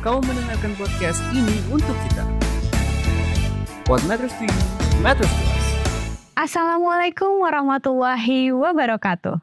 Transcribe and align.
kau 0.00 0.16
mendengarkan 0.24 0.72
podcast 0.80 1.20
ini 1.36 1.60
untuk 1.68 1.92
kita. 2.08 2.24
What 3.84 4.00
matters 4.08 4.32
to 4.40 4.48
you, 4.48 4.60
matters 5.04 5.28
to 5.28 5.44
us. 5.44 5.66
Assalamualaikum 6.40 7.44
warahmatullahi 7.44 8.48
wabarakatuh. 8.48 9.36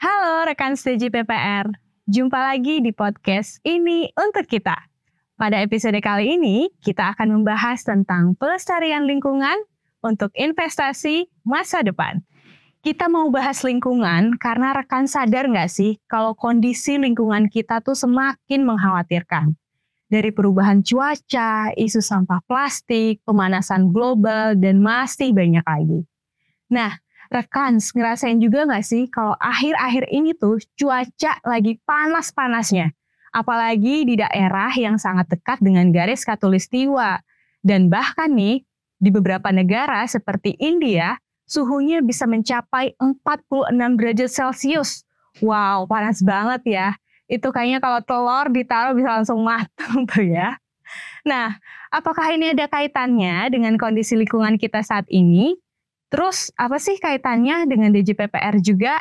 Halo 0.00 0.34
rekan 0.48 0.80
studi 0.80 1.12
PPR, 1.12 1.68
jumpa 2.08 2.32
lagi 2.32 2.80
di 2.80 2.96
podcast 2.96 3.60
ini 3.60 4.08
untuk 4.16 4.48
kita. 4.48 4.88
Pada 5.36 5.60
episode 5.60 6.00
kali 6.00 6.32
ini, 6.32 6.72
kita 6.80 7.12
akan 7.12 7.36
membahas 7.36 7.84
tentang 7.84 8.40
pelestarian 8.40 9.04
lingkungan 9.04 9.68
untuk 10.00 10.32
investasi 10.32 11.28
masa 11.44 11.84
depan. 11.84 12.24
Kita 12.80 13.12
mau 13.12 13.28
bahas 13.28 13.60
lingkungan 13.60 14.40
karena 14.40 14.72
rekan 14.72 15.04
sadar 15.04 15.44
nggak 15.44 15.68
sih 15.68 16.00
kalau 16.08 16.32
kondisi 16.32 16.96
lingkungan 16.96 17.52
kita 17.52 17.84
tuh 17.84 17.92
semakin 17.92 18.64
mengkhawatirkan. 18.64 19.60
Dari 20.14 20.30
perubahan 20.30 20.78
cuaca, 20.86 21.74
isu 21.74 21.98
sampah 21.98 22.38
plastik, 22.46 23.18
pemanasan 23.26 23.90
global, 23.90 24.54
dan 24.54 24.78
masih 24.78 25.34
banyak 25.34 25.66
lagi. 25.66 26.06
Nah, 26.70 26.94
rekan 27.34 27.82
ngerasain 27.82 28.38
juga 28.38 28.62
nggak 28.62 28.86
sih 28.86 29.10
kalau 29.10 29.34
akhir-akhir 29.42 30.06
ini 30.14 30.38
tuh 30.38 30.62
cuaca 30.78 31.42
lagi 31.42 31.82
panas-panasnya. 31.82 32.94
Apalagi 33.34 34.06
di 34.06 34.14
daerah 34.14 34.70
yang 34.78 35.02
sangat 35.02 35.34
dekat 35.34 35.58
dengan 35.58 35.90
garis 35.90 36.22
katulistiwa. 36.22 37.18
Dan 37.58 37.90
bahkan 37.90 38.30
nih, 38.30 38.62
di 39.02 39.10
beberapa 39.10 39.50
negara 39.50 40.06
seperti 40.06 40.54
India, 40.62 41.18
suhunya 41.42 42.06
bisa 42.06 42.30
mencapai 42.30 42.94
46 43.02 43.98
derajat 43.98 44.30
Celcius. 44.30 45.02
Wow, 45.42 45.90
panas 45.90 46.22
banget 46.22 46.62
ya. 46.70 46.88
Itu 47.30 47.50
kayaknya 47.50 47.80
kalau 47.80 48.00
telur 48.04 48.46
ditaruh 48.52 48.92
bisa 48.92 49.20
langsung 49.20 49.40
matang 49.44 50.04
tuh 50.10 50.24
ya. 50.24 50.60
Nah, 51.24 51.56
apakah 51.88 52.36
ini 52.36 52.52
ada 52.52 52.68
kaitannya 52.68 53.48
dengan 53.48 53.80
kondisi 53.80 54.14
lingkungan 54.14 54.60
kita 54.60 54.84
saat 54.84 55.08
ini? 55.08 55.56
Terus 56.12 56.52
apa 56.60 56.76
sih 56.76 57.00
kaitannya 57.00 57.64
dengan 57.64 57.90
DJPPR 57.90 58.60
juga? 58.60 59.00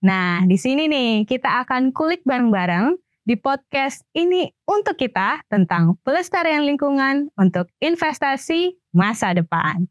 Nah, 0.00 0.42
di 0.48 0.56
sini 0.56 0.88
nih 0.88 1.28
kita 1.28 1.62
akan 1.66 1.92
kulik 1.92 2.24
bareng-bareng 2.24 2.96
di 3.28 3.36
podcast 3.36 4.00
ini 4.16 4.48
untuk 4.64 4.96
kita 4.96 5.44
tentang 5.52 6.00
pelestarian 6.00 6.64
lingkungan 6.64 7.28
untuk 7.36 7.68
investasi 7.84 8.80
masa 8.96 9.36
depan. 9.36 9.84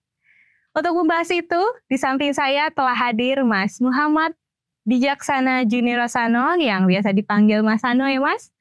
Untuk 0.73 0.93
membahas 0.97 1.29
itu, 1.29 1.61
di 1.85 1.97
samping 1.97 2.33
saya 2.33 2.73
telah 2.73 2.97
hadir 2.97 3.45
Mas 3.45 3.77
Muhammad 3.77 4.33
Bijaksana 4.87 5.67
Junior 5.67 6.07
Rosano 6.07 6.55
yang 6.55 6.87
biasa 6.87 7.11
dipanggil 7.11 7.59
Mas 7.59 7.83
Sano 7.83 8.07
ya 8.07 8.23
Mas? 8.23 8.55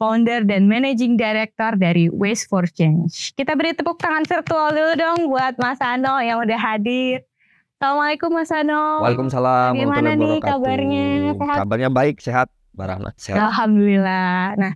Founder 0.00 0.48
dan 0.48 0.64
Managing 0.64 1.20
Director 1.20 1.76
dari 1.76 2.08
Waste 2.08 2.48
for 2.48 2.64
Change. 2.64 3.36
Kita 3.36 3.52
beri 3.52 3.76
tepuk 3.76 4.00
tangan 4.00 4.24
virtual 4.24 4.72
dulu 4.72 4.92
dong 4.96 5.28
buat 5.28 5.60
Mas 5.60 5.76
Sano 5.76 6.24
yang 6.24 6.40
udah 6.40 6.56
hadir. 6.56 7.28
Assalamualaikum 7.76 8.32
Mas 8.32 8.48
Sano. 8.48 9.04
Waalaikumsalam. 9.04 9.76
Gimana 9.76 10.16
nih 10.16 10.40
kabarnya? 10.40 11.36
Sehat? 11.36 11.56
Kabarnya 11.60 11.90
baik, 11.92 12.16
sehat. 12.24 12.48
Barahmat, 12.72 13.14
sehat. 13.20 13.38
Alhamdulillah. 13.52 14.56
Nah, 14.56 14.72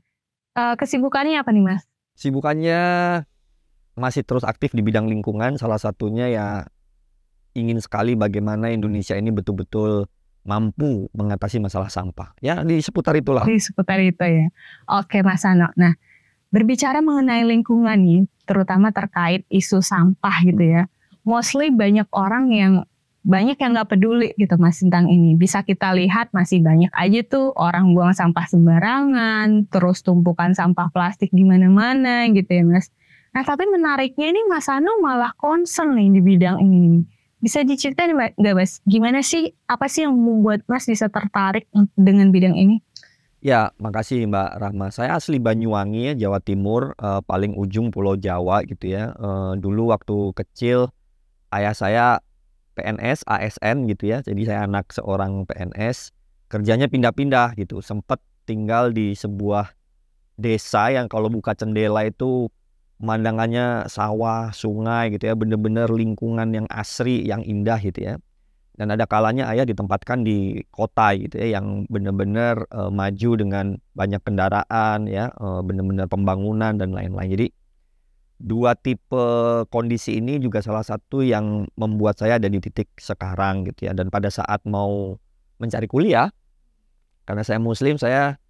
eh, 0.60 0.74
kesibukannya 0.76 1.40
apa 1.40 1.56
nih 1.56 1.72
Mas? 1.72 1.88
Sibukannya 2.20 2.80
masih 3.96 4.28
terus 4.28 4.44
aktif 4.44 4.76
di 4.76 4.84
bidang 4.84 5.08
lingkungan. 5.08 5.56
Salah 5.56 5.80
satunya 5.80 6.28
ya 6.28 6.68
ingin 7.56 7.80
sekali 7.80 8.12
bagaimana 8.12 8.68
Indonesia 8.68 9.16
ini 9.16 9.32
betul-betul 9.32 10.04
mampu 10.42 11.10
mengatasi 11.14 11.62
masalah 11.62 11.88
sampah. 11.88 12.34
Ya 12.42 12.62
di 12.62 12.78
seputar 12.82 13.14
itulah. 13.18 13.46
Di 13.46 13.58
seputar 13.58 13.98
itu 14.02 14.22
ya. 14.22 14.46
Oke 14.90 15.22
Mas 15.22 15.46
Ano. 15.46 15.70
Nah, 15.78 15.94
berbicara 16.50 17.00
mengenai 17.00 17.46
lingkungan 17.46 17.98
nih, 17.98 18.22
terutama 18.44 18.90
terkait 18.90 19.46
isu 19.48 19.80
sampah 19.80 20.36
gitu 20.44 20.62
ya. 20.62 20.82
Mostly 21.22 21.70
banyak 21.70 22.10
orang 22.10 22.50
yang 22.50 22.72
banyak 23.22 23.54
yang 23.54 23.78
nggak 23.78 23.94
peduli 23.94 24.34
gitu 24.34 24.58
mas 24.58 24.82
tentang 24.82 25.06
ini. 25.06 25.38
Bisa 25.38 25.62
kita 25.62 25.94
lihat 25.94 26.34
masih 26.34 26.58
banyak 26.58 26.90
aja 26.90 27.22
tuh 27.22 27.54
orang 27.54 27.94
buang 27.94 28.10
sampah 28.10 28.50
sembarangan, 28.50 29.70
terus 29.70 30.02
tumpukan 30.02 30.58
sampah 30.58 30.90
plastik 30.90 31.30
di 31.30 31.46
mana-mana 31.46 32.26
gitu 32.34 32.50
ya 32.50 32.66
mas. 32.66 32.90
Nah 33.32 33.46
tapi 33.46 33.64
menariknya 33.64 34.28
ini 34.28 34.44
Mas 34.44 34.68
Ano 34.68 35.00
malah 35.00 35.32
concern 35.40 35.96
nih 35.96 36.12
di 36.12 36.20
bidang 36.20 36.60
ini. 36.60 37.00
Bisa 37.42 37.66
diceritain 37.66 38.14
nggak 38.14 38.54
mas, 38.54 38.78
gimana 38.86 39.18
sih, 39.18 39.50
apa 39.66 39.90
sih 39.90 40.06
yang 40.06 40.14
membuat 40.14 40.62
mas 40.70 40.86
bisa 40.86 41.10
tertarik 41.10 41.66
dengan 41.98 42.30
bidang 42.30 42.54
ini? 42.54 42.78
Ya, 43.42 43.74
makasih 43.82 44.30
Mbak 44.30 44.50
Rahma. 44.62 44.94
Saya 44.94 45.18
asli 45.18 45.42
Banyuwangi 45.42 46.14
Jawa 46.14 46.38
Timur, 46.38 46.94
eh, 46.94 47.18
paling 47.26 47.58
ujung 47.58 47.90
Pulau 47.90 48.14
Jawa 48.14 48.62
gitu 48.62 48.94
ya. 48.94 49.10
Eh, 49.10 49.52
dulu 49.58 49.90
waktu 49.90 50.30
kecil 50.38 50.94
ayah 51.50 51.74
saya 51.74 52.06
PNS, 52.78 53.26
ASN 53.26 53.90
gitu 53.90 54.14
ya. 54.14 54.22
Jadi 54.22 54.46
saya 54.46 54.62
anak 54.62 54.94
seorang 54.94 55.42
PNS, 55.42 56.14
kerjanya 56.46 56.86
pindah-pindah 56.86 57.58
gitu. 57.58 57.82
Sempat 57.82 58.22
tinggal 58.46 58.94
di 58.94 59.18
sebuah 59.18 59.74
desa 60.38 60.94
yang 60.94 61.10
kalau 61.10 61.26
buka 61.26 61.58
jendela 61.58 62.06
itu 62.06 62.46
pemandangannya 63.02 63.90
sawah, 63.90 64.54
sungai 64.54 65.10
gitu 65.10 65.26
ya, 65.26 65.34
bener-bener 65.34 65.90
lingkungan 65.90 66.54
yang 66.54 66.70
asri, 66.70 67.26
yang 67.26 67.42
indah 67.42 67.82
gitu 67.82 67.98
ya. 67.98 68.14
Dan 68.78 68.94
ada 68.94 69.04
kalanya 69.10 69.50
ayah 69.52 69.66
ditempatkan 69.66 70.22
di 70.22 70.62
kota 70.70 71.12
gitu 71.18 71.34
ya, 71.36 71.58
yang 71.58 71.84
bener-bener 71.90 72.62
uh, 72.70 72.88
maju 72.94 73.30
dengan 73.34 73.66
banyak 73.98 74.22
kendaraan 74.22 75.10
ya, 75.10 75.34
uh, 75.34 75.60
bener-bener 75.66 76.06
pembangunan 76.06 76.78
dan 76.78 76.94
lain-lain. 76.94 77.30
Jadi 77.34 77.46
dua 78.42 78.74
tipe 78.78 79.26
kondisi 79.70 80.18
ini 80.18 80.38
juga 80.38 80.62
salah 80.62 80.82
satu 80.82 81.22
yang 81.22 81.66
membuat 81.78 82.18
saya 82.18 82.38
ada 82.38 82.46
di 82.46 82.62
titik 82.62 82.90
sekarang 82.96 83.66
gitu 83.66 83.90
ya. 83.90 83.92
Dan 83.98 84.14
pada 84.14 84.30
saat 84.30 84.62
mau 84.62 85.18
mencari 85.58 85.90
kuliah, 85.90 86.30
karena 87.26 87.42
saya 87.42 87.58
Muslim, 87.58 87.98
saya 87.98 88.41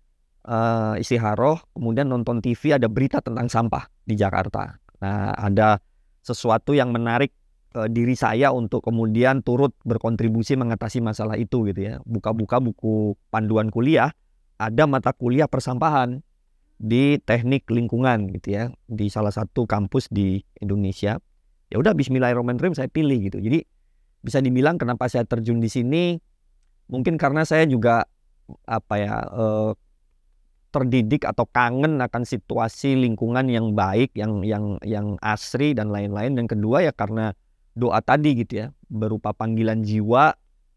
uh, 0.46 0.94
istiharoh, 0.98 1.60
kemudian 1.74 2.10
nonton 2.10 2.42
TV 2.42 2.74
ada 2.74 2.86
berita 2.90 3.22
tentang 3.22 3.46
sampah 3.50 3.86
di 4.06 4.14
Jakarta. 4.18 4.78
Nah, 5.02 5.34
ada 5.34 5.82
sesuatu 6.22 6.74
yang 6.74 6.94
menarik 6.94 7.34
uh, 7.74 7.90
diri 7.90 8.14
saya 8.14 8.54
untuk 8.54 8.86
kemudian 8.86 9.42
turut 9.42 9.74
berkontribusi 9.82 10.54
mengatasi 10.54 11.02
masalah 11.02 11.34
itu 11.38 11.66
gitu 11.70 11.80
ya. 11.80 11.94
Buka-buka 12.06 12.62
buku 12.62 13.18
panduan 13.30 13.70
kuliah, 13.70 14.14
ada 14.58 14.86
mata 14.86 15.10
kuliah 15.10 15.50
persampahan 15.50 16.22
di 16.82 17.18
teknik 17.22 17.70
lingkungan 17.70 18.26
gitu 18.34 18.58
ya 18.58 18.64
di 18.90 19.06
salah 19.06 19.30
satu 19.30 19.66
kampus 19.66 20.10
di 20.10 20.42
Indonesia. 20.58 21.18
Ya 21.70 21.76
udah 21.80 21.94
Bismillahirrahmanirrahim 21.94 22.74
saya 22.74 22.90
pilih 22.90 23.30
gitu. 23.30 23.38
Jadi 23.38 23.64
bisa 24.22 24.38
dibilang 24.38 24.78
kenapa 24.78 25.10
saya 25.10 25.26
terjun 25.26 25.58
di 25.58 25.66
sini 25.66 26.14
mungkin 26.86 27.18
karena 27.18 27.42
saya 27.42 27.66
juga 27.66 28.06
apa 28.66 28.94
ya 28.98 29.16
eh, 29.24 29.70
terdidik 30.72 31.28
atau 31.28 31.44
kangen 31.44 32.00
akan 32.00 32.24
situasi 32.24 32.96
lingkungan 32.96 33.46
yang 33.52 33.76
baik, 33.76 34.16
yang 34.16 34.40
yang 34.40 34.80
yang 34.82 35.20
asri 35.20 35.76
dan 35.76 35.92
lain-lain. 35.92 36.34
Dan 36.34 36.48
kedua 36.48 36.80
ya 36.80 36.92
karena 36.96 37.36
doa 37.76 38.00
tadi 38.00 38.40
gitu 38.40 38.64
ya 38.64 38.66
berupa 38.88 39.36
panggilan 39.36 39.84
jiwa. 39.84 40.32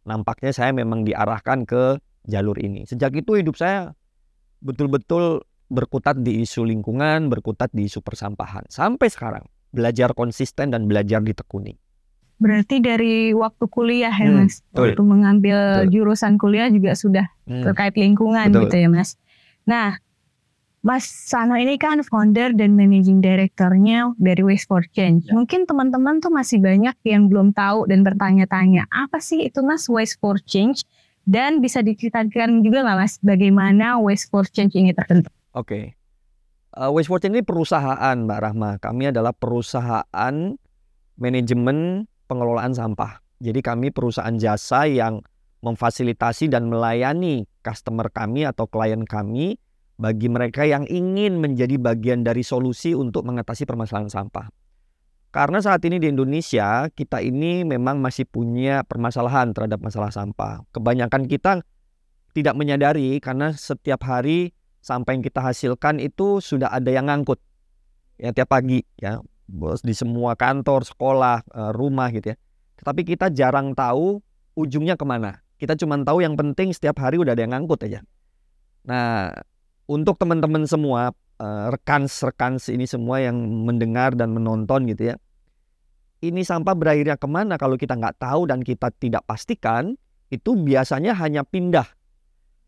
Nampaknya 0.06 0.52
saya 0.54 0.76
memang 0.76 1.08
diarahkan 1.08 1.64
ke 1.66 1.98
jalur 2.28 2.60
ini. 2.60 2.84
Sejak 2.86 3.16
itu 3.16 3.40
hidup 3.40 3.56
saya 3.56 3.96
betul-betul 4.62 5.42
berkutat 5.72 6.22
di 6.22 6.46
isu 6.46 6.68
lingkungan, 6.68 7.32
berkutat 7.32 7.74
di 7.74 7.90
isu 7.90 8.04
persampahan. 8.06 8.68
Sampai 8.70 9.10
sekarang 9.10 9.48
belajar 9.74 10.14
konsisten 10.14 10.70
dan 10.70 10.86
belajar 10.86 11.24
ditekuni. 11.26 11.76
Berarti 12.36 12.84
dari 12.84 13.32
waktu 13.32 13.64
kuliah 13.72 14.12
ya 14.12 14.28
hmm, 14.28 14.44
Mas, 14.44 14.60
betul. 14.60 14.92
waktu 14.92 15.04
mengambil 15.08 15.58
betul. 15.88 15.92
jurusan 15.96 16.36
kuliah 16.36 16.68
juga 16.68 16.92
sudah 16.92 17.26
hmm, 17.48 17.64
terkait 17.64 17.96
lingkungan 17.96 18.52
betul. 18.52 18.68
gitu 18.68 18.76
ya 18.76 18.90
Mas. 18.92 19.16
Nah, 19.66 19.98
Mas 20.86 21.10
Sano 21.10 21.58
ini 21.58 21.82
kan 21.82 22.06
founder 22.06 22.54
dan 22.54 22.78
managing 22.78 23.18
directornya 23.18 24.14
dari 24.22 24.46
Waste 24.46 24.70
for 24.70 24.86
Change. 24.94 25.26
Ya. 25.26 25.34
Mungkin 25.34 25.66
teman-teman 25.66 26.22
tuh 26.22 26.30
masih 26.30 26.62
banyak 26.62 26.94
yang 27.02 27.26
belum 27.26 27.58
tahu 27.58 27.90
dan 27.90 28.06
bertanya-tanya, 28.06 28.86
apa 28.94 29.18
sih 29.18 29.50
itu 29.50 29.66
Mas 29.66 29.90
Waste 29.90 30.22
for 30.22 30.38
Change? 30.46 30.86
Dan 31.26 31.58
bisa 31.58 31.82
diceritakan 31.82 32.62
juga 32.62 32.86
nggak 32.86 32.98
Mas, 33.02 33.18
bagaimana 33.26 33.98
Waste 33.98 34.30
for 34.30 34.46
Change 34.46 34.78
ini 34.78 34.94
terbentuk? 34.94 35.34
Oke. 35.58 35.66
Okay. 35.66 35.86
Uh, 36.78 36.94
Waste 36.94 37.10
for 37.10 37.18
Change 37.18 37.42
ini 37.42 37.46
perusahaan 37.46 38.14
Mbak 38.14 38.40
Rahma. 38.46 38.78
Kami 38.78 39.10
adalah 39.10 39.34
perusahaan 39.34 40.36
manajemen 41.18 42.06
pengelolaan 42.30 42.78
sampah. 42.78 43.26
Jadi 43.42 43.66
kami 43.66 43.90
perusahaan 43.90 44.38
jasa 44.38 44.86
yang 44.86 45.26
memfasilitasi 45.66 46.54
dan 46.54 46.70
melayani 46.70 47.50
customer 47.66 48.14
kami 48.14 48.46
atau 48.46 48.70
klien 48.70 49.02
kami 49.02 49.58
bagi 49.98 50.30
mereka 50.30 50.62
yang 50.70 50.86
ingin 50.86 51.42
menjadi 51.42 51.82
bagian 51.82 52.22
dari 52.22 52.46
solusi 52.46 52.94
untuk 52.94 53.26
mengatasi 53.26 53.66
permasalahan 53.66 54.14
sampah. 54.14 54.54
Karena 55.34 55.60
saat 55.60 55.82
ini 55.84 55.98
di 56.00 56.14
Indonesia 56.14 56.88
kita 56.94 57.20
ini 57.20 57.66
memang 57.66 58.00
masih 58.00 58.24
punya 58.30 58.86
permasalahan 58.86 59.52
terhadap 59.52 59.82
masalah 59.82 60.14
sampah. 60.14 60.64
Kebanyakan 60.72 61.28
kita 61.28 61.66
tidak 62.36 62.56
menyadari 62.56 63.18
karena 63.24 63.56
setiap 63.56 64.04
hari 64.06 64.52
sampah 64.84 65.16
yang 65.16 65.24
kita 65.24 65.42
hasilkan 65.42 66.04
itu 66.04 66.44
sudah 66.44 66.70
ada 66.70 66.92
yang 66.92 67.08
ngangkut 67.08 67.42
ya 68.20 68.36
tiap 68.36 68.52
pagi 68.52 68.84
ya 69.00 69.24
di 69.82 69.96
semua 69.96 70.36
kantor 70.36 70.84
sekolah 70.84 71.42
eh, 71.42 71.72
rumah 71.74 72.12
gitu 72.12 72.36
ya 72.36 72.38
tetapi 72.76 73.02
kita 73.08 73.32
jarang 73.32 73.72
tahu 73.74 74.20
ujungnya 74.54 75.00
ke 75.00 75.06
mana 75.08 75.45
kita 75.62 75.74
cuma 75.80 76.00
tahu 76.04 76.24
yang 76.24 76.36
penting 76.36 76.72
setiap 76.72 77.00
hari 77.00 77.20
udah 77.20 77.34
ada 77.36 77.44
yang 77.44 77.54
ngangkut 77.56 77.86
aja 77.88 78.00
nah 78.86 79.34
untuk 79.86 80.18
teman-teman 80.18 80.66
semua 80.66 81.14
eh, 81.40 81.66
rekan-rekan 81.74 82.62
ini 82.70 82.86
semua 82.86 83.22
yang 83.22 83.38
mendengar 83.66 84.14
dan 84.14 84.34
menonton 84.34 84.90
gitu 84.90 85.14
ya 85.14 85.16
ini 86.24 86.42
sampah 86.42 86.74
berakhirnya 86.74 87.20
ke 87.20 87.28
mana 87.30 87.60
kalau 87.60 87.78
kita 87.78 87.94
nggak 87.94 88.18
tahu 88.18 88.50
dan 88.50 88.66
kita 88.66 88.90
tidak 88.98 89.22
pastikan 89.30 89.94
itu 90.34 90.58
biasanya 90.58 91.14
hanya 91.14 91.46
pindah 91.46 91.86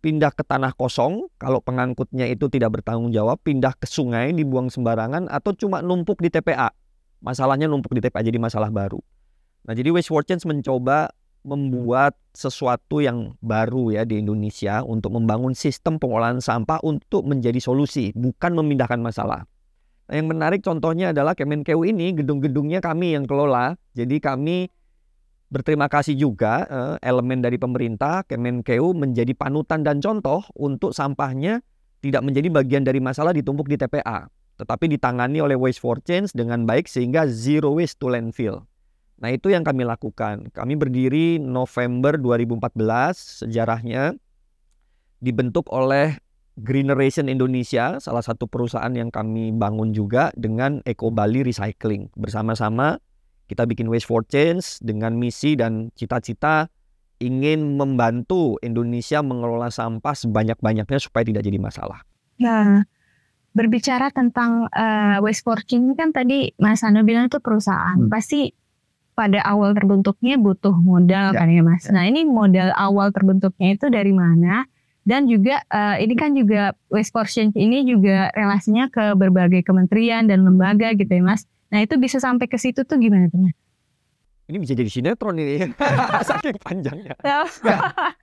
pindah 0.08 0.32
ke 0.34 0.46
tanah 0.46 0.72
kosong 0.78 1.28
kalau 1.42 1.60
pengangkutnya 1.60 2.30
itu 2.30 2.48
tidak 2.48 2.80
bertanggung 2.80 3.10
jawab, 3.12 3.42
pindah 3.42 3.74
ke 3.76 3.90
sungai 3.90 4.32
dibuang 4.32 4.70
sembarangan 4.70 5.28
atau 5.28 5.52
cuma 5.58 5.82
numpuk 5.82 6.22
di 6.22 6.30
TPA. 6.30 6.70
Masalahnya 7.20 7.66
numpuk 7.66 7.98
di 7.98 8.02
TPA 8.02 8.22
jadi 8.22 8.38
masalah 8.38 8.70
baru. 8.70 9.02
Nah, 9.68 9.74
jadi 9.74 9.90
Waste 9.92 10.14
for 10.14 10.24
mencoba 10.24 11.12
membuat 11.48 12.20
sesuatu 12.36 13.00
yang 13.00 13.40
baru 13.40 13.96
ya 13.96 14.04
di 14.04 14.20
Indonesia 14.20 14.84
untuk 14.84 15.16
membangun 15.16 15.56
sistem 15.56 15.96
pengolahan 15.96 16.44
sampah 16.44 16.84
untuk 16.84 17.24
menjadi 17.24 17.64
solusi, 17.64 18.12
bukan 18.12 18.52
memindahkan 18.60 19.00
masalah. 19.00 19.48
Nah, 20.12 20.16
yang 20.20 20.28
menarik 20.28 20.60
contohnya 20.60 21.16
adalah 21.16 21.40
Kemenkeu 21.40 21.88
ini 21.88 22.12
gedung-gedungnya 22.20 22.84
kami 22.84 23.16
yang 23.16 23.24
kelola. 23.24 23.80
Jadi 23.96 24.20
kami 24.20 24.68
Berterima 25.48 25.88
kasih 25.88 26.20
juga 26.20 26.68
eh, 26.68 26.96
elemen 27.08 27.40
dari 27.40 27.56
pemerintah 27.56 28.28
Kemenkeu 28.28 28.92
menjadi 28.92 29.32
panutan 29.32 29.80
dan 29.80 30.04
contoh 30.04 30.44
untuk 30.60 30.92
sampahnya 30.92 31.64
tidak 32.04 32.28
menjadi 32.28 32.52
bagian 32.52 32.84
dari 32.84 33.00
masalah 33.00 33.32
ditumpuk 33.32 33.72
di 33.72 33.80
TPA, 33.80 34.28
tetapi 34.60 34.92
ditangani 34.92 35.40
oleh 35.40 35.56
Waste 35.56 35.80
for 35.80 36.04
Change 36.04 36.36
dengan 36.36 36.68
baik 36.68 36.92
sehingga 36.92 37.32
zero 37.32 37.80
waste 37.80 37.96
to 37.96 38.12
landfill. 38.12 38.68
Nah, 39.18 39.34
itu 39.34 39.50
yang 39.50 39.66
kami 39.66 39.82
lakukan. 39.82 40.54
Kami 40.54 40.78
berdiri 40.78 41.42
November 41.42 42.22
2014, 42.22 43.46
sejarahnya 43.46 44.14
dibentuk 45.18 45.66
oleh 45.74 46.22
Greeneration 46.58 47.30
Indonesia, 47.30 48.02
salah 48.02 48.26
satu 48.26 48.50
perusahaan 48.50 48.90
yang 48.90 49.14
kami 49.14 49.54
bangun 49.54 49.94
juga 49.94 50.34
dengan 50.34 50.82
Eco 50.86 51.14
Bali 51.14 51.46
Recycling. 51.46 52.10
Bersama-sama 52.18 52.98
kita 53.46 53.70
bikin 53.70 53.90
Waste 53.90 54.10
for 54.10 54.26
Change 54.26 54.82
dengan 54.82 55.14
misi 55.18 55.54
dan 55.54 55.94
cita-cita 55.94 56.70
ingin 57.22 57.78
membantu 57.78 58.58
Indonesia 58.62 59.22
mengelola 59.22 59.70
sampah 59.70 60.14
sebanyak-banyaknya 60.14 60.98
supaya 61.02 61.26
tidak 61.26 61.46
jadi 61.46 61.58
masalah. 61.58 62.02
Nah, 62.42 62.86
berbicara 63.54 64.14
tentang 64.14 64.70
uh, 64.70 65.18
Waste 65.22 65.46
for 65.46 65.62
Change 65.62 65.98
kan 65.98 66.14
tadi 66.14 66.54
Mas 66.62 66.86
Ando 66.86 67.02
bilang 67.02 67.30
itu 67.30 67.42
perusahaan. 67.42 67.98
Hmm. 67.98 68.10
Pasti 68.10 68.54
pada 69.18 69.42
awal 69.42 69.74
terbentuknya 69.74 70.38
butuh 70.38 70.78
modal 70.78 71.34
ya, 71.34 71.40
kan 71.42 71.50
ya 71.50 71.66
Mas. 71.66 71.90
Ya. 71.90 71.98
Nah, 71.98 72.04
ini 72.06 72.22
modal 72.22 72.70
awal 72.78 73.10
terbentuknya 73.10 73.74
itu 73.74 73.90
dari 73.90 74.14
mana? 74.14 74.70
Dan 75.08 75.26
juga 75.26 75.64
uh, 75.72 75.96
ini 75.98 76.14
kan 76.20 76.36
juga 76.36 76.76
Waste 76.92 77.16
for 77.16 77.26
Change 77.26 77.56
ini 77.56 77.88
juga 77.88 78.28
relasinya 78.36 78.92
ke 78.92 79.16
berbagai 79.16 79.64
kementerian 79.64 80.28
dan 80.28 80.44
lembaga 80.44 80.92
gitu 80.94 81.08
ya 81.08 81.24
Mas. 81.24 81.48
Nah 81.72 81.80
itu 81.80 81.96
bisa 81.96 82.20
sampai 82.20 82.52
ke 82.52 82.60
situ 82.60 82.84
tuh 82.84 83.00
gimana 83.00 83.32
tuh? 83.32 83.40
Ini 84.52 84.58
bisa 84.60 84.76
jadi 84.76 84.88
sinetron 84.88 85.36
ini, 85.40 85.76
saking 86.28 86.60
panjangnya. 86.60 87.20
ya, 87.20 87.44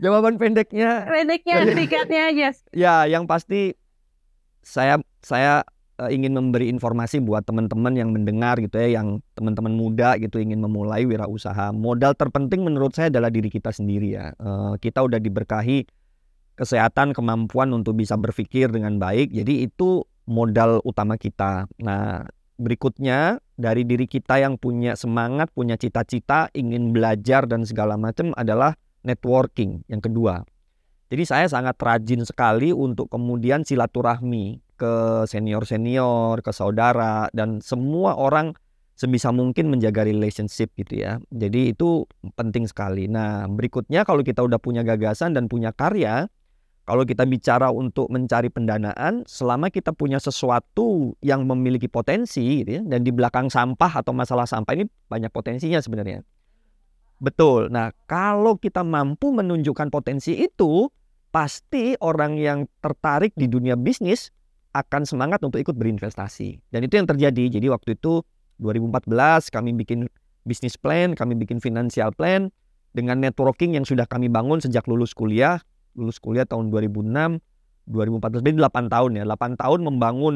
jawaban 0.00 0.40
pendeknya. 0.40 1.04
Pendeknya, 1.04 1.68
singkatnya 1.68 2.22
aja. 2.32 2.48
Ya, 2.72 2.94
yang 3.04 3.28
pasti 3.28 3.76
saya 4.64 5.04
saya 5.20 5.68
uh, 6.00 6.10
ingin 6.10 6.34
memberi 6.34 6.70
informasi 6.70 7.22
buat 7.22 7.46
teman-teman 7.46 7.94
yang 7.94 8.10
mendengar 8.10 8.58
gitu 8.58 8.74
ya, 8.78 9.00
yang 9.00 9.22
teman-teman 9.38 9.74
muda 9.74 10.18
gitu 10.18 10.40
ingin 10.42 10.58
memulai 10.62 11.06
wirausaha. 11.06 11.70
Modal 11.74 12.14
terpenting 12.18 12.66
menurut 12.66 12.94
saya 12.94 13.10
adalah 13.10 13.30
diri 13.30 13.50
kita 13.50 13.70
sendiri 13.70 14.08
ya. 14.16 14.34
Uh, 14.38 14.74
kita 14.78 15.02
udah 15.04 15.18
diberkahi 15.22 15.86
kesehatan, 16.54 17.12
kemampuan 17.12 17.74
untuk 17.74 17.98
bisa 17.98 18.14
berpikir 18.14 18.70
dengan 18.70 18.98
baik. 18.98 19.34
Jadi 19.34 19.66
itu 19.66 20.06
modal 20.24 20.80
utama 20.86 21.18
kita. 21.18 21.66
Nah, 21.82 22.24
berikutnya 22.56 23.42
dari 23.58 23.82
diri 23.82 24.06
kita 24.06 24.38
yang 24.38 24.56
punya 24.56 24.94
semangat, 24.94 25.50
punya 25.50 25.74
cita-cita, 25.74 26.48
ingin 26.54 26.94
belajar 26.94 27.46
dan 27.50 27.66
segala 27.66 27.98
macam 27.98 28.30
adalah 28.38 28.78
networking 29.02 29.84
yang 29.90 30.00
kedua. 30.00 30.46
Jadi 31.12 31.24
saya 31.28 31.46
sangat 31.46 31.76
rajin 31.78 32.24
sekali 32.24 32.72
untuk 32.72 33.12
kemudian 33.12 33.62
silaturahmi 33.62 34.63
ke 34.74 35.24
senior-senior, 35.26 36.42
ke 36.42 36.50
saudara 36.50 37.30
dan 37.30 37.62
semua 37.62 38.18
orang 38.18 38.54
sebisa 38.94 39.34
mungkin 39.34 39.70
menjaga 39.74 40.06
relationship 40.06 40.70
gitu 40.78 41.02
ya. 41.02 41.18
Jadi 41.34 41.74
itu 41.74 42.06
penting 42.38 42.70
sekali. 42.70 43.10
Nah, 43.10 43.46
berikutnya 43.50 44.06
kalau 44.06 44.22
kita 44.22 44.42
udah 44.42 44.58
punya 44.62 44.86
gagasan 44.86 45.34
dan 45.34 45.50
punya 45.50 45.74
karya, 45.74 46.30
kalau 46.84 47.02
kita 47.02 47.24
bicara 47.24 47.72
untuk 47.72 48.12
mencari 48.12 48.52
pendanaan, 48.52 49.24
selama 49.24 49.72
kita 49.72 49.90
punya 49.96 50.20
sesuatu 50.20 51.16
yang 51.24 51.48
memiliki 51.48 51.88
potensi, 51.88 52.62
gitu 52.62 52.80
ya, 52.80 52.82
dan 52.84 53.00
di 53.02 53.10
belakang 53.10 53.48
sampah 53.48 54.04
atau 54.04 54.12
masalah 54.12 54.44
sampah 54.44 54.76
ini 54.76 54.84
banyak 55.08 55.32
potensinya 55.32 55.80
sebenarnya. 55.80 56.22
Betul. 57.24 57.72
Nah, 57.72 57.88
kalau 58.04 58.60
kita 58.60 58.84
mampu 58.84 59.32
menunjukkan 59.32 59.88
potensi 59.88 60.36
itu, 60.36 60.92
pasti 61.32 61.96
orang 61.98 62.36
yang 62.36 62.68
tertarik 62.84 63.32
di 63.34 63.48
dunia 63.50 63.74
bisnis 63.74 64.30
akan 64.74 65.06
semangat 65.06 65.40
untuk 65.46 65.62
ikut 65.62 65.78
berinvestasi. 65.78 66.58
Dan 66.74 66.84
itu 66.84 66.98
yang 66.98 67.06
terjadi. 67.06 67.58
Jadi 67.58 67.66
waktu 67.70 67.94
itu 67.94 68.26
2014 68.58 69.54
kami 69.54 69.70
bikin 69.78 70.10
bisnis 70.42 70.74
plan, 70.74 71.14
kami 71.14 71.38
bikin 71.38 71.62
financial 71.62 72.10
plan 72.10 72.50
dengan 72.92 73.22
networking 73.22 73.78
yang 73.78 73.86
sudah 73.86 74.04
kami 74.04 74.26
bangun 74.26 74.58
sejak 74.58 74.84
lulus 74.90 75.14
kuliah 75.14 75.62
lulus 75.94 76.18
kuliah 76.18 76.44
tahun 76.44 76.68
2006, 76.68 77.40
2014, 77.88 78.42
jadi 78.42 78.58
8 78.58 78.92
tahun 78.92 79.10
ya. 79.22 79.24
8 79.24 79.62
tahun 79.62 79.80
membangun 79.86 80.34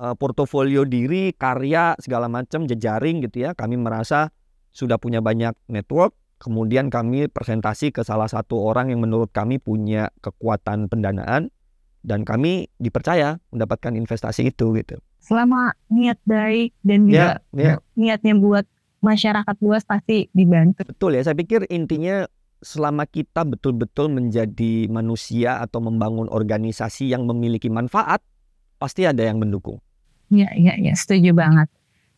uh, 0.00 0.14
portofolio 0.16 0.88
diri, 0.88 1.36
karya, 1.36 1.94
segala 2.00 2.26
macam, 2.26 2.64
jejaring 2.64 3.22
gitu 3.28 3.46
ya. 3.46 3.50
Kami 3.52 3.76
merasa 3.76 4.32
sudah 4.72 5.00
punya 5.00 5.20
banyak 5.24 5.56
network, 5.68 6.16
kemudian 6.40 6.92
kami 6.92 7.28
presentasi 7.28 7.92
ke 7.92 8.04
salah 8.04 8.28
satu 8.28 8.60
orang 8.60 8.92
yang 8.92 9.00
menurut 9.00 9.32
kami 9.32 9.56
punya 9.56 10.12
kekuatan 10.20 10.88
pendanaan 10.92 11.52
dan 12.06 12.22
kami 12.22 12.70
dipercaya 12.78 13.42
mendapatkan 13.50 13.98
investasi 13.98 14.54
itu 14.54 14.70
gitu. 14.78 14.96
Selama 15.18 15.74
niat 15.90 16.22
baik 16.22 16.70
dan 16.86 17.10
juga 17.10 17.42
yeah, 17.50 17.74
yeah. 17.74 17.76
niatnya 17.98 18.38
buat 18.38 18.62
masyarakat 19.02 19.56
luas 19.58 19.82
pasti 19.82 20.30
dibantu. 20.30 20.86
Betul 20.86 21.18
ya, 21.18 21.26
saya 21.26 21.34
pikir 21.34 21.66
intinya 21.66 22.30
selama 22.62 23.04
kita 23.04 23.42
betul-betul 23.44 24.08
menjadi 24.08 24.88
manusia 24.88 25.60
atau 25.60 25.82
membangun 25.82 26.30
organisasi 26.30 27.10
yang 27.10 27.26
memiliki 27.26 27.68
manfaat, 27.68 28.22
pasti 28.78 29.04
ada 29.04 29.20
yang 29.26 29.42
mendukung. 29.42 29.82
Iya, 30.32 30.50
iya, 30.56 30.74
iya, 30.78 30.94
setuju 30.94 31.36
banget. 31.36 31.68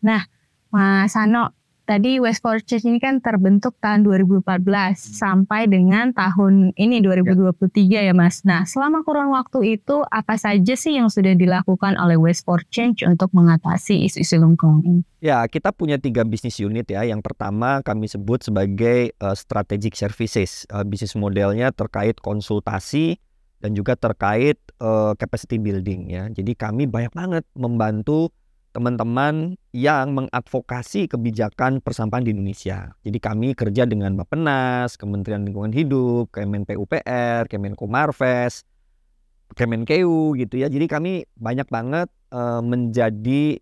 Nah, 0.05 0.25
Mas 0.71 1.13
Sano, 1.13 1.58
tadi 1.89 2.21
West 2.21 2.45
for 2.45 2.61
Church 2.61 2.85
ini 2.85 3.01
kan 3.01 3.25
terbentuk 3.25 3.73
tahun 3.81 4.05
2014 4.05 4.45
hmm. 4.45 4.93
sampai 4.95 5.65
dengan 5.65 6.13
tahun 6.13 6.77
ini 6.77 7.01
2023 7.01 7.73
ya. 7.89 8.05
ya 8.05 8.13
Mas. 8.13 8.45
Nah 8.45 8.69
selama 8.69 9.01
kurun 9.09 9.33
waktu 9.33 9.81
itu 9.81 10.05
apa 10.13 10.37
saja 10.37 10.77
sih 10.77 11.01
yang 11.01 11.09
sudah 11.09 11.33
dilakukan 11.33 11.97
oleh 11.97 12.21
West 12.21 12.45
for 12.45 12.61
Change 12.69 13.09
untuk 13.09 13.33
mengatasi 13.33 14.05
isu-isu 14.05 14.37
lingkungan 14.37 14.85
ini? 14.85 15.03
Ya 15.25 15.41
kita 15.49 15.73
punya 15.73 15.97
tiga 15.97 16.29
bisnis 16.29 16.61
unit 16.61 16.85
ya. 16.93 17.09
Yang 17.09 17.25
pertama 17.25 17.81
kami 17.81 18.05
sebut 18.05 18.45
sebagai 18.45 19.17
uh, 19.25 19.33
strategic 19.33 19.97
services. 19.97 20.69
Uh, 20.69 20.85
bisnis 20.85 21.17
modelnya 21.17 21.73
terkait 21.73 22.21
konsultasi 22.21 23.17
dan 23.59 23.75
juga 23.75 23.99
terkait 23.99 24.61
uh, 24.79 25.17
capacity 25.17 25.57
building 25.57 26.13
ya. 26.13 26.29
Jadi 26.29 26.53
kami 26.53 26.85
banyak 26.85 27.17
banget 27.17 27.45
membantu 27.57 28.31
teman-teman 28.73 29.57
yang 29.73 30.13
mengadvokasi 30.15 31.09
kebijakan 31.09 31.81
persampahan 31.81 32.25
di 32.25 32.37
Indonesia. 32.37 32.93
Jadi 33.03 33.19
kami 33.19 33.57
kerja 33.57 33.89
dengan 33.89 34.15
Bappenas, 34.15 34.95
Kementerian 35.01 35.43
Lingkungan 35.43 35.73
Hidup, 35.73 36.31
Kemen 36.31 36.69
PUPR, 36.69 37.49
Kemenko 37.49 37.89
Marves, 37.89 38.63
Kemenkeu 39.57 40.37
gitu 40.37 40.55
ya. 40.61 40.69
Jadi 40.69 40.87
kami 40.87 41.13
banyak 41.41 41.67
banget 41.73 42.09
uh, 42.31 42.61
menjadi 42.61 43.57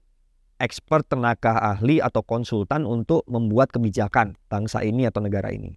expert 0.59 1.07
tenaga 1.07 1.55
ahli 1.61 2.01
atau 2.01 2.25
konsultan 2.25 2.89
untuk 2.89 3.23
membuat 3.29 3.71
kebijakan 3.71 4.35
bangsa 4.49 4.83
ini 4.83 5.07
atau 5.07 5.21
negara 5.21 5.53
ini. 5.53 5.77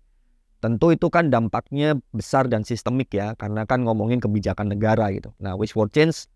Tentu 0.60 0.92
itu 0.92 1.08
kan 1.08 1.32
dampaknya 1.32 1.96
besar 2.12 2.52
dan 2.52 2.68
sistemik 2.68 3.16
ya, 3.16 3.32
karena 3.40 3.64
kan 3.64 3.88
ngomongin 3.88 4.20
kebijakan 4.20 4.76
negara 4.76 5.08
gitu. 5.16 5.32
Nah, 5.40 5.56
Wish 5.56 5.72
for 5.72 5.88
Change 5.88 6.28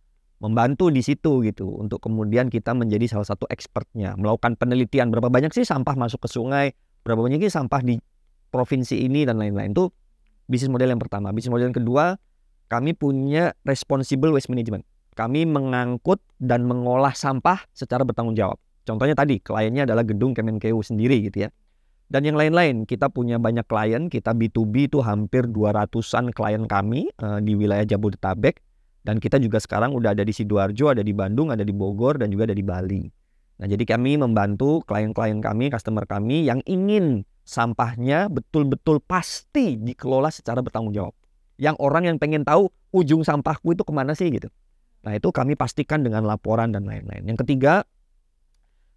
membantu 0.44 0.92
di 0.92 1.00
situ 1.00 1.40
gitu 1.48 1.72
untuk 1.80 2.04
kemudian 2.04 2.52
kita 2.52 2.76
menjadi 2.76 3.08
salah 3.08 3.24
satu 3.24 3.48
expertnya 3.48 4.20
melakukan 4.20 4.60
penelitian 4.60 5.08
berapa 5.08 5.32
banyak 5.32 5.56
sih 5.56 5.64
sampah 5.64 5.96
masuk 5.96 6.28
ke 6.28 6.30
sungai 6.30 6.76
berapa 7.08 7.24
banyak 7.24 7.48
sih 7.48 7.54
sampah 7.56 7.80
di 7.80 7.96
provinsi 8.52 9.00
ini 9.08 9.24
dan 9.24 9.40
lain-lain 9.40 9.72
itu 9.72 9.88
bisnis 10.52 10.68
model 10.68 10.92
yang 10.92 11.00
pertama 11.00 11.32
bisnis 11.32 11.48
model 11.48 11.72
yang 11.72 11.78
kedua 11.80 12.20
kami 12.74 12.98
punya 12.98 13.54
responsible 13.68 14.34
waste 14.34 14.50
management 14.50 14.82
Kami 15.14 15.46
mengangkut 15.46 16.18
dan 16.42 16.66
mengolah 16.66 17.14
sampah 17.14 17.70
secara 17.70 18.02
bertanggung 18.02 18.34
jawab. 18.34 18.58
Contohnya 18.82 19.14
tadi, 19.14 19.38
kliennya 19.38 19.86
adalah 19.86 20.02
gedung 20.02 20.34
Kemenkeu 20.34 20.82
sendiri 20.82 21.22
gitu 21.30 21.46
ya. 21.46 21.50
Dan 22.10 22.26
yang 22.26 22.34
lain-lain, 22.34 22.90
kita 22.90 23.14
punya 23.14 23.38
banyak 23.38 23.62
klien, 23.70 24.10
kita 24.10 24.34
B2B 24.34 24.90
itu 24.90 25.06
hampir 25.06 25.46
200-an 25.46 26.34
klien 26.34 26.66
kami 26.66 27.14
uh, 27.22 27.38
di 27.46 27.54
wilayah 27.54 27.86
Jabodetabek. 27.86 28.58
Dan 29.04 29.20
kita 29.20 29.36
juga 29.38 29.60
sekarang 29.60 29.92
udah 29.92 30.16
ada 30.16 30.24
di 30.24 30.32
Sidoarjo, 30.32 30.96
ada 30.96 31.04
di 31.04 31.12
Bandung, 31.12 31.52
ada 31.52 31.62
di 31.68 31.76
Bogor, 31.76 32.16
dan 32.18 32.32
juga 32.32 32.48
ada 32.48 32.56
di 32.56 32.64
Bali. 32.64 33.04
Nah, 33.60 33.68
jadi 33.68 33.84
kami 33.84 34.16
membantu 34.16 34.82
klien-klien 34.88 35.44
kami, 35.44 35.70
customer 35.70 36.08
kami 36.08 36.48
yang 36.48 36.64
ingin 36.64 37.28
sampahnya 37.44 38.32
betul-betul 38.32 39.04
pasti 39.04 39.76
dikelola 39.76 40.32
secara 40.32 40.64
bertanggung 40.64 40.96
jawab. 40.96 41.14
Yang 41.60 41.76
orang 41.84 42.04
yang 42.08 42.18
pengen 42.18 42.48
tahu 42.48 42.72
ujung 42.96 43.22
sampahku 43.28 43.76
itu 43.76 43.84
ke 43.84 43.94
mana 43.94 44.16
sih 44.16 44.32
gitu. 44.32 44.48
Nah, 45.04 45.20
itu 45.20 45.30
kami 45.36 45.60
pastikan 45.60 46.02
dengan 46.02 46.24
laporan 46.24 46.72
dan 46.72 46.88
lain-lain. 46.88 47.28
Yang 47.28 47.44
ketiga, 47.44 47.84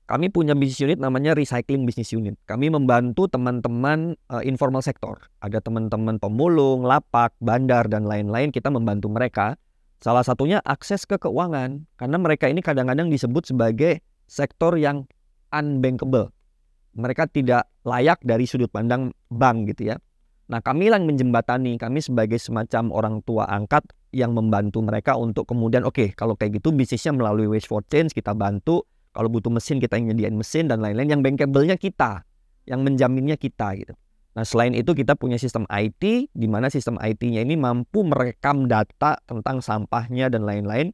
kami 0.07 0.31
punya 0.31 0.55
bisnis 0.55 0.79
unit 0.79 1.03
namanya 1.03 1.35
recycling 1.35 1.83
business 1.83 2.15
unit. 2.15 2.39
Kami 2.47 2.71
membantu 2.71 3.27
teman-teman 3.27 4.15
uh, 4.31 4.39
informal 4.47 4.79
sektor. 4.87 5.19
Ada 5.43 5.59
teman-teman 5.59 6.23
pemulung, 6.23 6.87
lapak, 6.87 7.35
bandar 7.43 7.91
dan 7.91 8.07
lain-lain. 8.07 8.55
Kita 8.55 8.71
membantu 8.71 9.11
mereka. 9.11 9.59
Salah 9.97 10.23
satunya 10.23 10.61
akses 10.61 11.09
ke 11.09 11.17
keuangan 11.17 11.89
karena 11.97 12.17
mereka 12.21 12.47
ini 12.53 12.61
kadang-kadang 12.61 13.09
disebut 13.09 13.49
sebagai 13.49 14.05
sektor 14.29 14.77
yang 14.77 15.09
unbankable. 15.55 16.31
Mereka 16.97 17.29
tidak 17.33 17.69
layak 17.85 18.21
dari 18.25 18.45
sudut 18.49 18.69
pandang 18.73 19.13
bank 19.29 19.73
gitu 19.73 19.93
ya. 19.93 19.97
Nah, 20.47 20.63
kami 20.63 20.87
yang 20.87 21.05
menjembatani, 21.05 21.75
kami 21.75 21.99
sebagai 21.99 22.39
semacam 22.39 22.95
orang 22.95 23.17
tua 23.27 23.51
angkat 23.51 23.83
yang 24.15 24.31
membantu 24.33 24.79
mereka 24.79 25.19
untuk 25.19 25.51
kemudian 25.51 25.83
oke, 25.83 25.99
okay, 25.99 26.09
kalau 26.15 26.39
kayak 26.39 26.63
gitu 26.63 26.71
bisnisnya 26.71 27.11
melalui 27.11 27.51
waste 27.51 27.67
for 27.67 27.83
change 27.91 28.15
kita 28.15 28.31
bantu 28.33 28.87
kalau 29.11 29.27
butuh 29.27 29.51
mesin 29.51 29.83
kita 29.83 29.99
yang 29.99 30.13
nyediain 30.13 30.37
mesin 30.37 30.71
dan 30.71 30.85
lain-lain. 30.85 31.19
Yang 31.19 31.23
bankable-nya 31.25 31.77
kita, 31.81 32.23
yang 32.69 32.85
menjaminnya 32.87 33.35
kita 33.41 33.75
gitu. 33.75 33.93
Nah 34.37 34.45
selain 34.45 34.77
itu 34.77 34.93
kita 34.93 35.17
punya 35.17 35.41
sistem 35.41 35.65
IT 35.73 36.29
di 36.29 36.47
mana 36.47 36.69
sistem 36.69 37.01
IT-nya 37.01 37.41
ini 37.41 37.57
mampu 37.57 38.05
merekam 38.05 38.69
data 38.69 39.17
tentang 39.25 39.65
sampahnya 39.65 40.29
dan 40.29 40.45
lain-lain 40.45 40.93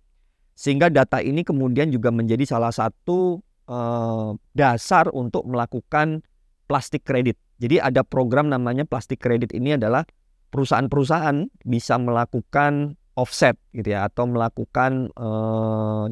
sehingga 0.54 0.86
data 0.86 1.18
ini 1.18 1.42
kemudian 1.42 1.90
juga 1.90 2.14
menjadi 2.14 2.46
salah 2.46 2.70
satu 2.70 3.42
eh, 3.66 4.30
dasar 4.54 5.10
untuk 5.10 5.42
melakukan 5.50 6.22
plastik 6.70 7.02
kredit. 7.02 7.34
Jadi 7.58 7.82
ada 7.82 8.06
program 8.06 8.46
namanya 8.46 8.86
plastik 8.86 9.18
kredit 9.18 9.50
ini 9.50 9.74
adalah 9.74 10.06
perusahaan-perusahaan 10.54 11.50
bisa 11.66 11.98
melakukan 11.98 12.94
offset 13.18 13.58
gitu 13.74 13.90
ya 13.90 14.06
atau 14.06 14.30
melakukan 14.30 15.10
eh, 15.10 16.04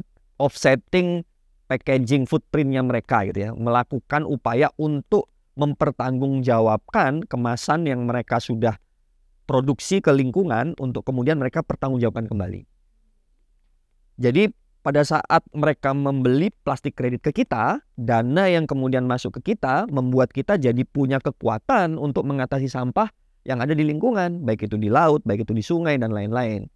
offsetting 0.42 1.22
packaging 1.70 2.26
footprintnya 2.26 2.82
mereka 2.82 3.22
gitu 3.30 3.38
ya, 3.46 3.50
melakukan 3.54 4.26
upaya 4.26 4.74
untuk 4.74 5.30
mempertanggungjawabkan 5.58 7.26
kemasan 7.26 7.86
yang 7.88 8.06
mereka 8.06 8.38
sudah 8.38 8.78
produksi 9.50 9.98
ke 9.98 10.14
lingkungan 10.14 10.78
untuk 10.78 11.02
kemudian 11.02 11.38
mereka 11.38 11.66
pertanggungjawabkan 11.66 12.30
kembali. 12.30 12.62
Jadi 14.20 14.52
pada 14.80 15.04
saat 15.04 15.42
mereka 15.52 15.92
membeli 15.92 16.48
plastik 16.64 16.96
kredit 16.96 17.20
ke 17.20 17.44
kita, 17.44 17.84
dana 17.98 18.48
yang 18.48 18.64
kemudian 18.64 19.04
masuk 19.04 19.40
ke 19.40 19.52
kita 19.52 19.90
membuat 19.90 20.32
kita 20.32 20.56
jadi 20.56 20.80
punya 20.88 21.20
kekuatan 21.20 22.00
untuk 22.00 22.24
mengatasi 22.24 22.70
sampah 22.70 23.12
yang 23.44 23.60
ada 23.60 23.72
di 23.76 23.84
lingkungan, 23.84 24.44
baik 24.44 24.68
itu 24.68 24.76
di 24.76 24.88
laut, 24.92 25.24
baik 25.24 25.48
itu 25.48 25.52
di 25.56 25.64
sungai 25.64 25.96
dan 25.96 26.12
lain-lain. 26.12 26.68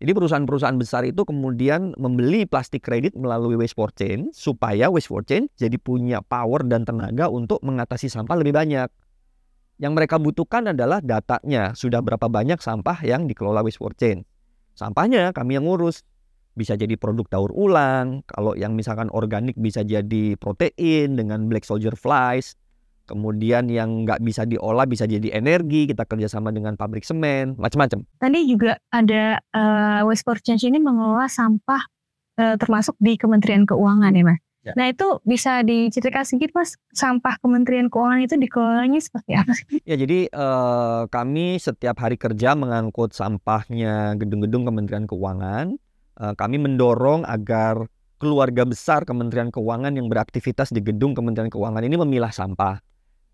Jadi 0.00 0.16
perusahaan-perusahaan 0.16 0.80
besar 0.80 1.04
itu 1.04 1.28
kemudian 1.28 1.92
membeli 2.00 2.48
plastik 2.48 2.88
kredit 2.88 3.12
melalui 3.20 3.60
waste 3.60 3.76
for 3.76 3.92
change 3.92 4.32
supaya 4.32 4.88
waste 4.88 5.12
for 5.12 5.20
change 5.20 5.52
jadi 5.60 5.76
punya 5.76 6.24
power 6.24 6.64
dan 6.64 6.88
tenaga 6.88 7.28
untuk 7.28 7.60
mengatasi 7.60 8.08
sampah 8.08 8.40
lebih 8.40 8.56
banyak. 8.56 8.88
Yang 9.76 9.92
mereka 9.92 10.16
butuhkan 10.16 10.72
adalah 10.72 11.04
datanya, 11.04 11.76
sudah 11.76 12.00
berapa 12.00 12.32
banyak 12.32 12.60
sampah 12.64 12.96
yang 13.04 13.28
dikelola 13.28 13.60
waste 13.60 13.76
for 13.76 13.92
change. 13.92 14.24
Sampahnya 14.72 15.36
kami 15.36 15.60
yang 15.60 15.68
ngurus. 15.68 16.00
Bisa 16.56 16.74
jadi 16.74 16.96
produk 16.96 17.28
daur 17.30 17.52
ulang, 17.54 18.26
kalau 18.26 18.56
yang 18.56 18.74
misalkan 18.74 19.06
organik 19.12 19.54
bisa 19.56 19.86
jadi 19.86 20.34
protein 20.36 21.14
dengan 21.14 21.46
black 21.46 21.62
soldier 21.62 21.94
flies, 21.94 22.58
kemudian 23.10 23.66
yang 23.66 24.06
nggak 24.06 24.22
bisa 24.22 24.46
diolah 24.46 24.86
bisa 24.86 25.10
jadi 25.10 25.34
energi 25.34 25.90
kita 25.90 26.06
kerjasama 26.06 26.54
dengan 26.54 26.78
pabrik 26.78 27.02
semen 27.02 27.58
macam-macam 27.58 28.06
tadi 28.22 28.40
juga 28.46 28.78
ada 28.94 29.42
uh, 29.50 30.06
waste 30.06 30.22
for 30.22 30.38
change 30.38 30.62
ini 30.62 30.78
mengelola 30.78 31.26
sampah 31.26 31.82
uh, 32.38 32.54
termasuk 32.54 32.94
di 33.02 33.18
Kementerian 33.18 33.66
Keuangan 33.66 34.14
ya 34.14 34.22
mas 34.22 34.38
ya. 34.62 34.72
nah 34.78 34.86
itu 34.86 35.18
bisa 35.26 35.66
diceritakan 35.66 36.22
sedikit 36.22 36.54
mas 36.54 36.78
sampah 36.94 37.34
Kementerian 37.42 37.90
Keuangan 37.90 38.22
itu 38.22 38.38
dikelolanya 38.38 39.02
seperti 39.02 39.34
apa 39.34 39.52
sih 39.58 39.66
ya 39.82 39.98
jadi 39.98 40.30
uh, 40.30 41.10
kami 41.10 41.58
setiap 41.58 41.98
hari 41.98 42.14
kerja 42.14 42.54
mengangkut 42.54 43.10
sampahnya 43.10 44.14
gedung-gedung 44.14 44.62
Kementerian 44.62 45.10
Keuangan 45.10 45.74
uh, 46.22 46.34
kami 46.38 46.62
mendorong 46.62 47.26
agar 47.26 47.90
keluarga 48.20 48.68
besar 48.68 49.08
Kementerian 49.08 49.48
Keuangan 49.48 49.96
yang 49.96 50.12
beraktivitas 50.12 50.70
di 50.70 50.84
gedung 50.84 51.16
Kementerian 51.16 51.48
Keuangan 51.48 51.80
ini 51.80 51.96
memilah 51.96 52.28
sampah. 52.28 52.78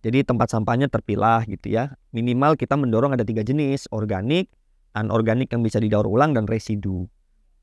Jadi 0.04 0.22
tempat 0.22 0.52
sampahnya 0.52 0.92
terpilah 0.92 1.44
gitu 1.48 1.72
ya. 1.72 1.96
Minimal 2.12 2.58
kita 2.60 2.76
mendorong 2.76 3.16
ada 3.16 3.24
tiga 3.24 3.40
jenis, 3.40 3.88
organik, 3.90 4.52
anorganik 4.92 5.52
yang 5.52 5.64
bisa 5.64 5.80
didaur 5.80 6.08
ulang, 6.08 6.36
dan 6.36 6.44
residu. 6.48 7.08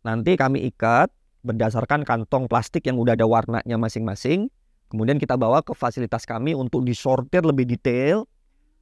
Nanti 0.03 0.35
kami 0.35 0.67
ikat 0.73 1.09
berdasarkan 1.43 2.07
kantong 2.07 2.47
plastik 2.47 2.87
yang 2.87 2.99
udah 2.99 3.15
ada 3.15 3.27
warnanya 3.27 3.77
masing-masing. 3.79 4.51
Kemudian 4.91 5.17
kita 5.17 5.39
bawa 5.39 5.65
ke 5.65 5.73
fasilitas 5.73 6.23
kami 6.27 6.53
untuk 6.53 6.85
disortir 6.85 7.41
lebih 7.41 7.65
detail. 7.65 8.29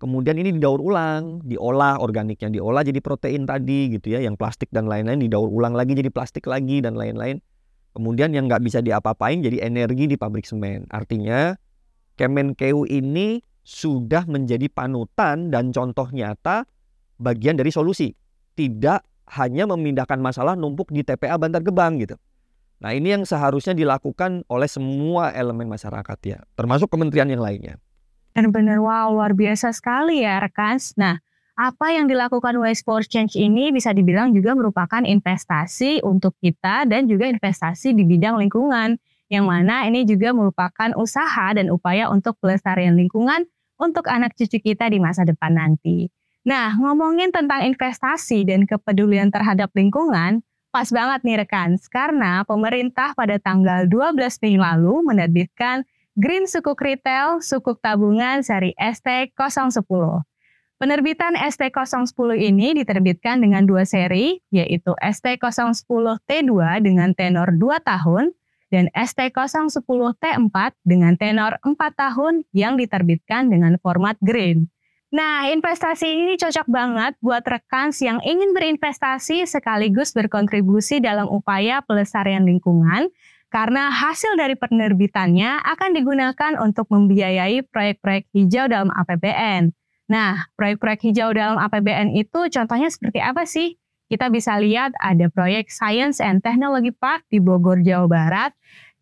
Kemudian 0.02 0.34
ini 0.42 0.50
didaur 0.58 0.82
ulang, 0.82 1.46
diolah 1.46 2.02
organiknya, 2.02 2.50
diolah 2.50 2.82
jadi 2.82 2.98
protein 3.06 3.46
tadi 3.46 3.94
gitu 3.94 4.18
ya. 4.18 4.20
Yang 4.26 4.36
plastik 4.42 4.70
dan 4.74 4.90
lain-lain 4.90 5.22
didaur 5.22 5.46
ulang 5.46 5.78
lagi 5.78 5.94
jadi 5.94 6.10
plastik 6.10 6.50
lagi 6.50 6.82
dan 6.82 6.98
lain-lain. 6.98 7.38
Kemudian 7.94 8.34
yang 8.34 8.50
nggak 8.50 8.66
bisa 8.66 8.82
diapa-apain 8.82 9.46
jadi 9.46 9.62
energi 9.68 10.10
di 10.10 10.18
pabrik 10.18 10.50
semen. 10.50 10.90
Artinya 10.90 11.54
Kemenkeu 12.22 12.86
ini 12.86 13.42
sudah 13.66 14.30
menjadi 14.30 14.70
panutan 14.70 15.50
dan 15.50 15.74
contoh 15.74 16.06
nyata 16.14 16.70
bagian 17.18 17.58
dari 17.58 17.74
solusi. 17.74 18.14
Tidak 18.54 19.26
hanya 19.42 19.66
memindahkan 19.66 20.22
masalah 20.22 20.54
numpuk 20.54 20.94
di 20.94 21.02
TPA 21.02 21.42
Bantar 21.42 21.66
Gebang 21.66 21.98
gitu. 21.98 22.14
Nah 22.78 22.94
ini 22.94 23.18
yang 23.18 23.26
seharusnya 23.26 23.74
dilakukan 23.74 24.46
oleh 24.54 24.70
semua 24.70 25.34
elemen 25.34 25.66
masyarakat 25.66 26.18
ya, 26.22 26.38
termasuk 26.54 26.94
kementerian 26.94 27.26
yang 27.26 27.42
lainnya. 27.42 27.82
Dan 28.38 28.54
benar 28.54 28.78
wow 28.78 29.10
luar 29.10 29.34
biasa 29.34 29.74
sekali 29.74 30.22
ya 30.22 30.38
rekan. 30.46 30.78
Nah 31.02 31.18
apa 31.58 31.90
yang 31.90 32.06
dilakukan 32.06 32.54
Waste 32.62 32.86
for 32.86 33.02
Change 33.02 33.34
ini 33.34 33.74
bisa 33.74 33.98
dibilang 33.98 34.30
juga 34.30 34.54
merupakan 34.54 35.02
investasi 35.02 36.06
untuk 36.06 36.38
kita 36.38 36.86
dan 36.86 37.10
juga 37.10 37.26
investasi 37.26 37.98
di 37.98 38.06
bidang 38.06 38.38
lingkungan. 38.38 39.02
Yang 39.32 39.46
mana 39.48 39.88
ini 39.88 40.04
juga 40.04 40.36
merupakan 40.36 40.92
usaha 41.00 41.56
dan 41.56 41.72
upaya 41.72 42.12
untuk 42.12 42.36
pelestarian 42.44 43.00
lingkungan 43.00 43.48
untuk 43.80 44.12
anak 44.12 44.36
cucu 44.36 44.60
kita 44.60 44.92
di 44.92 45.00
masa 45.00 45.24
depan 45.24 45.56
nanti. 45.56 46.12
Nah, 46.44 46.76
ngomongin 46.76 47.32
tentang 47.32 47.64
investasi 47.64 48.44
dan 48.44 48.68
kepedulian 48.68 49.32
terhadap 49.32 49.72
lingkungan, 49.72 50.44
pas 50.68 50.90
banget 50.92 51.24
nih 51.24 51.38
rekan, 51.48 51.80
karena 51.88 52.44
pemerintah 52.44 53.16
pada 53.16 53.40
tanggal 53.40 53.88
12 53.88 54.20
Mei 54.44 54.60
lalu 54.60 55.00
menerbitkan 55.08 55.88
Green 56.20 56.44
Sukuk 56.44 56.84
Retail 56.84 57.40
Sukuk 57.40 57.80
Tabungan 57.80 58.44
seri 58.44 58.76
ST010. 58.76 60.28
Penerbitan 60.76 61.40
ST010 61.40 62.30
ini 62.36 62.74
diterbitkan 62.74 63.40
dengan 63.40 63.64
dua 63.64 63.88
seri, 63.88 64.44
yaitu 64.52 64.92
ST010T2 64.98 66.52
dengan 66.84 67.16
tenor 67.16 67.54
2 67.56 67.80
tahun 67.86 68.36
dan 68.72 68.88
ST010T4 68.96 70.56
dengan 70.88 71.14
tenor 71.20 71.60
4 71.62 71.76
tahun 71.76 72.48
yang 72.56 72.80
diterbitkan 72.80 73.52
dengan 73.52 73.76
format 73.84 74.16
green. 74.24 74.72
Nah, 75.12 75.52
investasi 75.52 76.08
ini 76.08 76.40
cocok 76.40 76.72
banget 76.72 77.20
buat 77.20 77.44
rekan 77.44 77.92
yang 78.00 78.24
ingin 78.24 78.56
berinvestasi 78.56 79.44
sekaligus 79.44 80.16
berkontribusi 80.16 81.04
dalam 81.04 81.28
upaya 81.28 81.84
pelestarian 81.84 82.48
lingkungan 82.48 83.12
karena 83.52 83.92
hasil 83.92 84.40
dari 84.40 84.56
penerbitannya 84.56 85.60
akan 85.68 85.92
digunakan 85.92 86.56
untuk 86.64 86.88
membiayai 86.88 87.68
proyek-proyek 87.68 88.32
hijau 88.32 88.72
dalam 88.72 88.88
APBN. 88.88 89.76
Nah, 90.08 90.48
proyek-proyek 90.56 91.12
hijau 91.12 91.36
dalam 91.36 91.60
APBN 91.60 92.16
itu 92.16 92.48
contohnya 92.48 92.88
seperti 92.88 93.20
apa 93.20 93.44
sih? 93.44 93.81
Kita 94.12 94.28
bisa 94.28 94.60
lihat 94.60 94.92
ada 95.00 95.32
proyek 95.32 95.72
Science 95.72 96.20
and 96.20 96.44
Technology 96.44 96.92
Park 96.92 97.24
di 97.32 97.40
Bogor, 97.40 97.80
Jawa 97.80 98.12
Barat, 98.12 98.52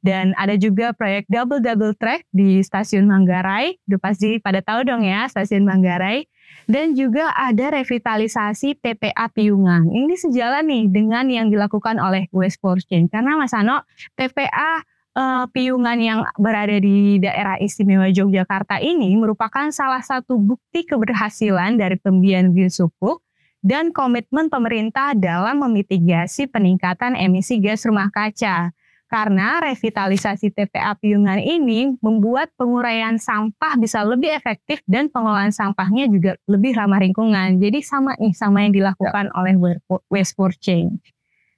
dan 0.06 0.38
ada 0.38 0.54
juga 0.54 0.94
proyek 0.94 1.26
Double 1.26 1.58
Double 1.58 1.98
Track 1.98 2.30
di 2.30 2.62
Stasiun 2.62 3.10
Manggarai. 3.10 3.74
Udah 3.90 3.98
pasti 3.98 4.38
pada 4.38 4.62
tahu 4.62 4.86
dong 4.86 5.02
ya 5.02 5.26
Stasiun 5.26 5.66
Manggarai. 5.66 6.30
Dan 6.70 6.94
juga 6.94 7.34
ada 7.34 7.74
revitalisasi 7.74 8.78
TPA 8.78 9.26
Piungan. 9.34 9.90
Ini 9.90 10.14
sejalan 10.14 10.70
nih 10.70 10.86
dengan 10.94 11.26
yang 11.26 11.50
dilakukan 11.50 11.98
oleh 11.98 12.30
West 12.30 12.62
Fortune. 12.62 13.10
Karena 13.10 13.34
Mas 13.38 13.54
Ano, 13.58 13.82
TPA 14.14 14.86
uh, 15.18 15.46
Piungan 15.50 15.98
yang 15.98 16.20
berada 16.38 16.78
di 16.78 17.18
daerah 17.18 17.58
istimewa 17.58 18.06
Yogyakarta 18.10 18.78
ini 18.82 19.14
merupakan 19.18 19.74
salah 19.74 20.06
satu 20.06 20.38
bukti 20.38 20.86
keberhasilan 20.86 21.78
dari 21.82 21.98
pembiayaan 21.98 22.54
Wilsukuk 22.54 23.26
dan 23.60 23.92
komitmen 23.92 24.48
pemerintah 24.48 25.12
dalam 25.16 25.60
memitigasi 25.64 26.48
peningkatan 26.48 27.16
emisi 27.16 27.60
gas 27.60 27.84
rumah 27.84 28.08
kaca. 28.12 28.72
Karena 29.10 29.58
revitalisasi 29.58 30.54
TPA 30.54 30.94
Piungan 30.94 31.42
ini 31.42 31.98
membuat 31.98 32.54
penguraian 32.54 33.18
sampah 33.18 33.74
bisa 33.82 34.06
lebih 34.06 34.30
efektif 34.30 34.86
dan 34.86 35.10
pengelolaan 35.10 35.50
sampahnya 35.50 36.06
juga 36.06 36.38
lebih 36.46 36.78
ramah 36.78 37.02
lingkungan. 37.02 37.58
Jadi 37.58 37.82
sama 37.82 38.14
nih 38.22 38.38
sama 38.38 38.62
yang 38.62 38.74
dilakukan 38.78 39.34
ya. 39.34 39.34
oleh 39.34 39.82
Waste 40.14 40.38
for 40.38 40.54
Change. 40.54 41.02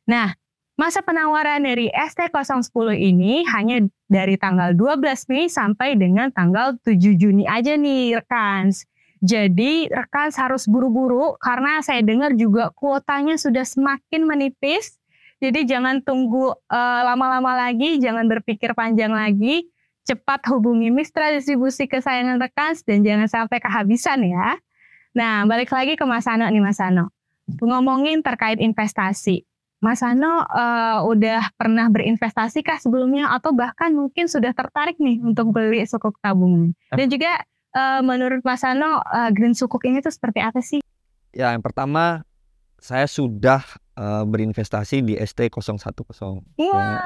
Nah, 0.07 0.31
masa 0.79 1.03
penawaran 1.03 1.67
dari 1.67 1.91
ST010 1.91 2.95
ini 2.95 3.43
hanya 3.51 3.83
dari 4.07 4.39
tanggal 4.39 4.71
12 4.71 5.03
Mei 5.27 5.51
sampai 5.51 5.99
dengan 5.99 6.31
tanggal 6.31 6.79
7 6.79 6.95
Juni 7.19 7.43
aja 7.51 7.75
nih 7.75 8.15
rekans. 8.23 8.87
Jadi 9.21 9.85
rekan 9.93 10.33
harus 10.33 10.65
buru-buru 10.65 11.37
karena 11.37 11.77
saya 11.85 12.01
dengar 12.01 12.33
juga 12.33 12.73
kuotanya 12.73 13.37
sudah 13.37 13.61
semakin 13.61 14.25
menipis. 14.25 14.97
Jadi 15.41 15.65
jangan 15.69 16.01
tunggu 16.01 16.53
eh, 16.53 17.01
lama-lama 17.05 17.53
uh, 17.53 17.69
lagi, 17.69 18.01
jangan 18.01 18.25
berpikir 18.25 18.73
panjang 18.73 19.13
lagi. 19.13 19.69
Cepat 20.01 20.49
hubungi 20.49 20.89
mitra 20.89 21.29
distribusi 21.29 21.85
kesayangan 21.85 22.41
rekan 22.41 22.73
dan 22.81 23.05
jangan 23.05 23.29
sampai 23.29 23.61
kehabisan 23.61 24.25
ya. 24.25 24.57
Nah, 25.13 25.45
balik 25.45 25.69
lagi 25.69 25.93
ke 25.93 26.05
Mas 26.09 26.25
Ano 26.25 26.49
nih 26.49 26.61
Mas 26.61 26.81
Ano. 26.81 27.13
Ngomongin 27.61 28.25
terkait 28.25 28.57
investasi. 28.57 29.45
Mas 29.81 30.01
Ano 30.05 30.45
uh, 30.45 31.05
udah 31.09 31.53
pernah 31.57 31.89
berinvestasi 31.89 32.61
kah 32.61 32.77
sebelumnya 32.77 33.33
atau 33.33 33.49
bahkan 33.53 33.93
mungkin 33.93 34.29
sudah 34.29 34.53
tertarik 34.53 34.97
nih 35.01 35.21
untuk 35.25 35.53
beli 35.53 35.85
sukuk 35.89 36.21
tabungan? 36.21 36.77
Dan 36.93 37.09
juga 37.09 37.41
uh, 37.75 38.01
menurut 38.03 38.41
Mas 38.43 38.63
Ano 38.63 38.99
uh, 39.01 39.29
Green 39.31 39.55
Sukuk 39.55 39.83
ini 39.87 40.03
tuh 40.03 40.11
seperti 40.13 40.39
apa 40.43 40.59
sih? 40.59 40.79
Ya, 41.31 41.55
yang 41.55 41.63
pertama 41.63 42.27
saya 42.81 43.05
sudah 43.05 43.61
uh, 43.95 44.25
berinvestasi 44.25 45.05
di 45.05 45.13
ST010. 45.15 45.77
Wow, 46.11 46.35
ya. 46.57 46.97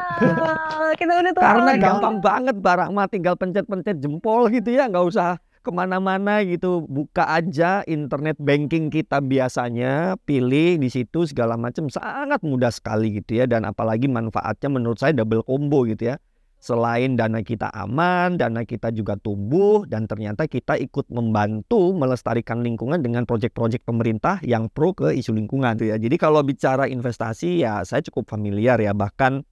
kita 1.00 1.12
udah 1.20 1.34
tahu. 1.36 1.44
Karena 1.44 1.72
gampang 1.78 2.18
banget 2.24 2.56
barang 2.58 2.90
mah 2.96 3.08
tinggal 3.12 3.36
pencet-pencet 3.36 4.00
jempol 4.00 4.48
gitu 4.50 4.72
ya, 4.72 4.88
nggak 4.88 5.06
usah 5.06 5.38
ke 5.66 5.74
mana-mana 5.74 6.46
gitu 6.46 6.86
buka 6.86 7.26
aja 7.26 7.82
internet 7.90 8.38
banking 8.38 8.94
kita 8.94 9.18
biasanya 9.18 10.14
pilih 10.22 10.78
di 10.78 10.94
situ 10.94 11.26
segala 11.26 11.58
macam 11.58 11.90
sangat 11.90 12.38
mudah 12.46 12.70
sekali 12.70 13.18
gitu 13.18 13.42
ya 13.42 13.50
dan 13.50 13.66
apalagi 13.66 14.06
manfaatnya 14.06 14.70
menurut 14.70 15.02
saya 15.02 15.18
double 15.18 15.42
combo 15.42 15.82
gitu 15.90 16.14
ya 16.14 16.22
Selain 16.58 17.14
dana 17.14 17.46
kita 17.46 17.70
aman, 17.70 18.42
dana 18.42 18.66
kita 18.66 18.90
juga 18.90 19.14
tumbuh, 19.22 19.86
dan 19.86 20.10
ternyata 20.10 20.50
kita 20.50 20.82
ikut 20.82 21.14
membantu 21.14 21.94
melestarikan 21.94 22.66
lingkungan 22.66 23.06
dengan 23.06 23.30
proyek-proyek 23.30 23.86
pemerintah 23.86 24.42
yang 24.42 24.72
pro 24.74 24.98
ke 24.98 25.14
isu 25.14 25.36
lingkungan. 25.36 25.78
Ya. 25.78 26.02
Jadi 26.02 26.18
kalau 26.18 26.42
bicara 26.42 26.90
investasi 26.90 27.62
ya 27.62 27.86
saya 27.86 28.02
cukup 28.02 28.34
familiar 28.34 28.82
ya. 28.82 28.98
Bahkan 28.98 29.46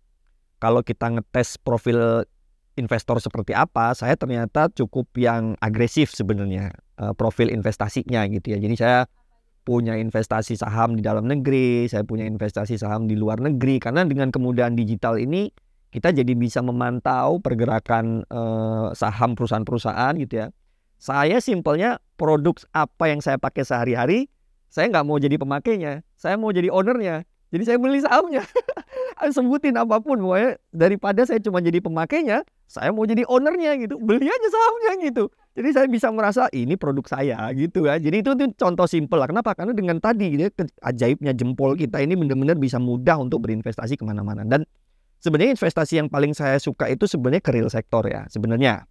kalau 0.58 0.82
kita 0.82 1.14
ngetes 1.14 1.62
profil 1.62 2.26
investor 2.74 3.22
seperti 3.22 3.54
apa, 3.54 3.94
saya 3.94 4.18
ternyata 4.18 4.72
cukup 4.74 5.06
yang 5.20 5.54
agresif 5.62 6.10
sebenarnya 6.18 6.74
uh, 6.98 7.14
profil 7.14 7.54
investasinya 7.54 8.26
gitu 8.32 8.56
ya. 8.56 8.58
Jadi 8.58 8.76
saya 8.80 9.00
punya 9.64 9.96
investasi 9.96 10.60
saham 10.60 11.00
di 11.00 11.02
dalam 11.06 11.30
negeri, 11.30 11.88
saya 11.88 12.04
punya 12.04 12.28
investasi 12.28 12.76
saham 12.76 13.08
di 13.08 13.16
luar 13.16 13.40
negeri 13.40 13.80
karena 13.80 14.04
dengan 14.04 14.34
kemudahan 14.34 14.76
digital 14.76 15.16
ini 15.16 15.54
kita 15.94 16.10
jadi 16.10 16.34
bisa 16.34 16.66
memantau 16.66 17.38
pergerakan 17.38 18.26
eh, 18.26 18.88
saham 18.98 19.38
perusahaan-perusahaan 19.38 20.18
gitu 20.18 20.42
ya. 20.42 20.48
Saya 20.98 21.38
simpelnya 21.38 22.02
produk 22.18 22.58
apa 22.74 23.14
yang 23.14 23.22
saya 23.22 23.38
pakai 23.38 23.62
sehari-hari, 23.62 24.26
saya 24.74 24.90
nggak 24.90 25.06
mau 25.06 25.22
jadi 25.22 25.38
pemakainya, 25.38 26.02
saya 26.18 26.34
mau 26.34 26.50
jadi 26.50 26.74
ownernya. 26.74 27.30
Jadi 27.54 27.64
saya 27.70 27.78
beli 27.78 28.02
sahamnya. 28.02 28.42
Sebutin 29.38 29.78
apa 29.78 30.02
pun, 30.02 30.18
pokoknya 30.18 30.58
daripada 30.74 31.22
saya 31.22 31.38
cuma 31.38 31.62
jadi 31.62 31.78
pemakainya, 31.78 32.42
saya 32.66 32.90
mau 32.90 33.06
jadi 33.06 33.30
ownernya 33.30 33.78
gitu. 33.86 34.02
Beli 34.02 34.26
aja 34.26 34.48
sahamnya 34.50 34.92
gitu. 35.06 35.30
Jadi 35.54 35.70
saya 35.70 35.86
bisa 35.86 36.10
merasa 36.10 36.50
ini 36.50 36.74
produk 36.74 37.06
saya 37.06 37.38
gitu 37.54 37.86
ya. 37.86 38.02
Jadi 38.02 38.26
itu, 38.26 38.34
itu 38.34 38.46
contoh 38.58 38.90
simpel 38.90 39.22
lah. 39.22 39.30
Kenapa? 39.30 39.54
Karena 39.54 39.78
dengan 39.78 40.02
tadi 40.02 40.34
gitu, 40.34 40.50
ajaibnya 40.82 41.38
jempol 41.38 41.78
kita 41.78 42.02
ini 42.02 42.18
benar-benar 42.18 42.58
bisa 42.58 42.82
mudah 42.82 43.22
untuk 43.22 43.46
berinvestasi 43.46 44.02
ke 44.02 44.02
mana-mana. 44.02 44.42
Dan 44.42 44.66
sebenarnya 45.24 45.56
investasi 45.56 46.04
yang 46.04 46.12
paling 46.12 46.36
saya 46.36 46.60
suka 46.60 46.92
itu 46.92 47.08
sebenarnya 47.08 47.40
ke 47.40 47.52
real 47.56 47.72
sektor 47.72 48.04
ya 48.04 48.28
sebenarnya. 48.28 48.84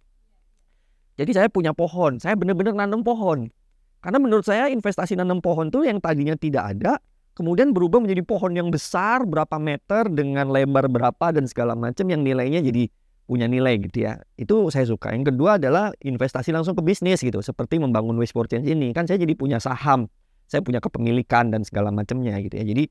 Jadi 1.13 1.29
saya 1.37 1.45
punya 1.45 1.77
pohon, 1.77 2.17
saya 2.17 2.33
benar-benar 2.33 2.73
nanam 2.73 3.05
pohon. 3.05 3.53
Karena 4.01 4.17
menurut 4.17 4.43
saya 4.43 4.65
investasi 4.73 5.13
nanam 5.13 5.45
pohon 5.45 5.69
tuh 5.69 5.85
yang 5.85 6.01
tadinya 6.01 6.33
tidak 6.33 6.73
ada, 6.73 6.97
kemudian 7.37 7.69
berubah 7.69 8.01
menjadi 8.01 8.25
pohon 8.25 8.57
yang 8.57 8.73
besar 8.73 9.21
berapa 9.21 9.61
meter 9.61 10.09
dengan 10.09 10.49
lebar 10.49 10.89
berapa 10.89 11.29
dan 11.29 11.45
segala 11.45 11.77
macam 11.77 12.09
yang 12.09 12.25
nilainya 12.25 12.65
jadi 12.65 12.89
punya 13.29 13.45
nilai 13.45 13.77
gitu 13.77 14.09
ya. 14.09 14.17
Itu 14.35 14.67
saya 14.73 14.89
suka. 14.89 15.13
Yang 15.13 15.37
kedua 15.37 15.61
adalah 15.61 15.93
investasi 16.01 16.49
langsung 16.49 16.73
ke 16.73 16.81
bisnis 16.81 17.21
gitu, 17.21 17.45
seperti 17.45 17.77
membangun 17.77 18.17
waste 18.17 18.57
ini. 18.57 18.89
Kan 18.91 19.05
saya 19.05 19.21
jadi 19.21 19.37
punya 19.37 19.61
saham, 19.61 20.09
saya 20.49 20.65
punya 20.65 20.81
kepemilikan 20.81 21.53
dan 21.53 21.61
segala 21.61 21.93
macamnya 21.93 22.41
gitu 22.41 22.57
ya. 22.57 22.65
Jadi 22.65 22.89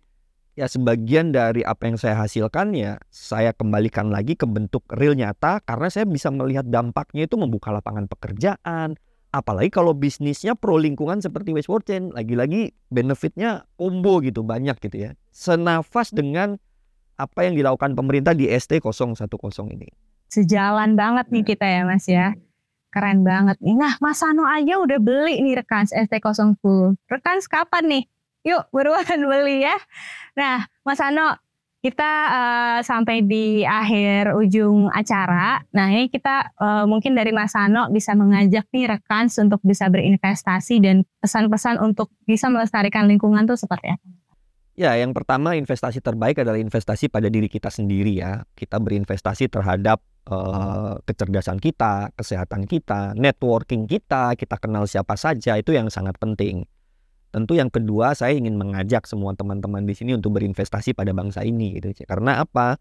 ya 0.53 0.69
sebagian 0.69 1.33
dari 1.33 1.65
apa 1.65 1.89
yang 1.89 1.97
saya 1.97 2.21
hasilkan 2.21 2.77
ya 2.77 3.01
saya 3.09 3.57
kembalikan 3.57 4.13
lagi 4.13 4.37
ke 4.37 4.45
bentuk 4.45 4.85
real 4.93 5.17
nyata 5.17 5.65
karena 5.65 5.89
saya 5.89 6.05
bisa 6.05 6.29
melihat 6.29 6.69
dampaknya 6.69 7.25
itu 7.25 7.41
membuka 7.41 7.73
lapangan 7.73 8.09
pekerjaan. 8.09 8.97
Apalagi 9.33 9.73
kalau 9.73 9.97
bisnisnya 9.97 10.53
pro 10.53 10.77
lingkungan 10.77 11.25
seperti 11.25 11.57
Waste 11.57 11.89
Change 11.89 12.13
lagi-lagi 12.13 12.77
benefitnya 12.93 13.65
combo 13.81 14.21
gitu 14.21 14.45
banyak 14.45 14.77
gitu 14.77 15.09
ya. 15.09 15.11
Senafas 15.33 16.13
dengan 16.13 16.61
apa 17.17 17.49
yang 17.49 17.57
dilakukan 17.57 17.97
pemerintah 17.97 18.37
di 18.37 18.45
ST010 18.53 19.25
ini. 19.73 19.89
Sejalan 20.29 21.01
banget 21.01 21.33
nih 21.33 21.45
kita 21.49 21.65
ya 21.65 21.89
mas 21.89 22.05
ya. 22.05 22.37
Keren 22.93 23.25
banget 23.25 23.57
nih. 23.65 23.73
Nah 23.73 23.97
Mas 24.05 24.21
Sano 24.21 24.45
aja 24.45 24.77
udah 24.77 25.01
beli 25.01 25.41
nih 25.41 25.65
rekan 25.65 25.89
ST010 25.89 27.01
rekan 27.09 27.41
kapan 27.49 27.85
nih 27.89 28.05
yuk 28.43 28.67
beruang 28.75 29.07
beli 29.31 29.67
ya. 29.67 29.77
Nah, 30.39 30.67
Mas 30.83 30.99
Ano, 30.99 31.39
kita 31.83 32.11
uh, 32.31 32.81
sampai 32.87 33.27
di 33.27 33.67
akhir 33.67 34.39
ujung 34.39 34.87
acara. 34.95 35.67
Nah, 35.75 35.91
ini 35.91 36.07
kita 36.07 36.55
uh, 36.55 36.87
mungkin 36.87 37.19
dari 37.19 37.35
Mas 37.35 37.59
Ano 37.59 37.91
bisa 37.91 38.15
mengajak 38.15 38.71
nih 38.71 38.87
rekan 38.87 39.27
untuk 39.27 39.59
bisa 39.67 39.91
berinvestasi 39.91 40.79
dan 40.79 41.03
pesan-pesan 41.19 41.83
untuk 41.83 42.15
bisa 42.23 42.47
melestarikan 42.47 43.11
lingkungan 43.11 43.51
tuh 43.51 43.59
seperti 43.59 43.99
apa? 43.99 44.07
Ya, 44.73 44.97
yang 44.97 45.13
pertama 45.13 45.53
investasi 45.53 46.01
terbaik 46.01 46.41
adalah 46.41 46.57
investasi 46.57 47.13
pada 47.13 47.29
diri 47.29 47.51
kita 47.51 47.69
sendiri 47.69 48.25
ya. 48.25 48.47
Kita 48.57 48.81
berinvestasi 48.81 49.53
terhadap 49.53 50.01
uh, 50.33 50.97
kecerdasan 51.05 51.61
kita, 51.61 52.15
kesehatan 52.17 52.65
kita, 52.65 53.13
networking 53.19 53.85
kita, 53.85 54.33
kita 54.39 54.57
kenal 54.57 54.89
siapa 54.89 55.19
saja 55.19 55.61
itu 55.61 55.77
yang 55.77 55.93
sangat 55.93 56.17
penting. 56.17 56.65
Tentu 57.33 57.57
yang 57.57 57.73
kedua 57.73 58.13
saya 58.13 58.37
ingin 58.37 58.61
mengajak 58.61 59.09
semua 59.09 59.33
teman-teman 59.33 59.89
di 59.89 59.97
sini 59.97 60.13
untuk 60.13 60.37
berinvestasi 60.37 60.93
pada 60.93 61.17
bangsa 61.17 61.41
ini 61.41 61.81
gitu. 61.81 61.97
Karena 62.05 62.45
apa? 62.45 62.77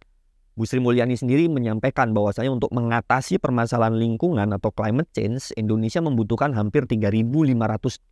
Bu 0.60 0.68
Sri 0.68 0.84
Mulyani 0.84 1.16
sendiri 1.16 1.48
menyampaikan 1.48 2.12
bahwasanya 2.12 2.52
untuk 2.52 2.76
mengatasi 2.76 3.40
permasalahan 3.40 3.96
lingkungan 3.96 4.52
atau 4.52 4.68
climate 4.76 5.08
change, 5.16 5.56
Indonesia 5.56 6.04
membutuhkan 6.04 6.52
hampir 6.52 6.84
3.500 6.84 7.16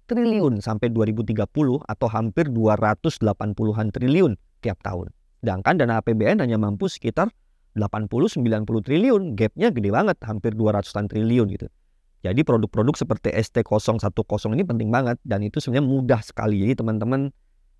triliun 0.08 0.63
sampai 0.63 0.88
2030 0.95 1.36
atau 1.84 2.08
hampir 2.08 2.47
280-an 2.47 3.91
triliun 3.91 4.39
tiap 4.63 4.80
tahun. 4.80 5.12
Sedangkan 5.43 5.75
dana 5.75 5.99
APBN 5.99 6.39
hanya 6.39 6.56
mampu 6.56 6.88
sekitar 6.88 7.28
80-90 7.75 8.88
triliun, 8.88 9.36
gapnya 9.36 9.75
gede 9.75 9.91
banget, 9.91 10.15
hampir 10.23 10.56
200-an 10.56 11.12
triliun 11.12 11.47
gitu. 11.52 11.67
Jadi 12.20 12.44
produk-produk 12.44 13.00
seperti 13.00 13.32
ST010 13.32 14.52
ini 14.52 14.64
penting 14.68 14.92
banget 14.92 15.16
dan 15.24 15.40
itu 15.40 15.64
sebenarnya 15.64 15.88
mudah 15.88 16.22
sekali. 16.24 16.60
Jadi 16.60 16.84
teman-teman 16.84 17.32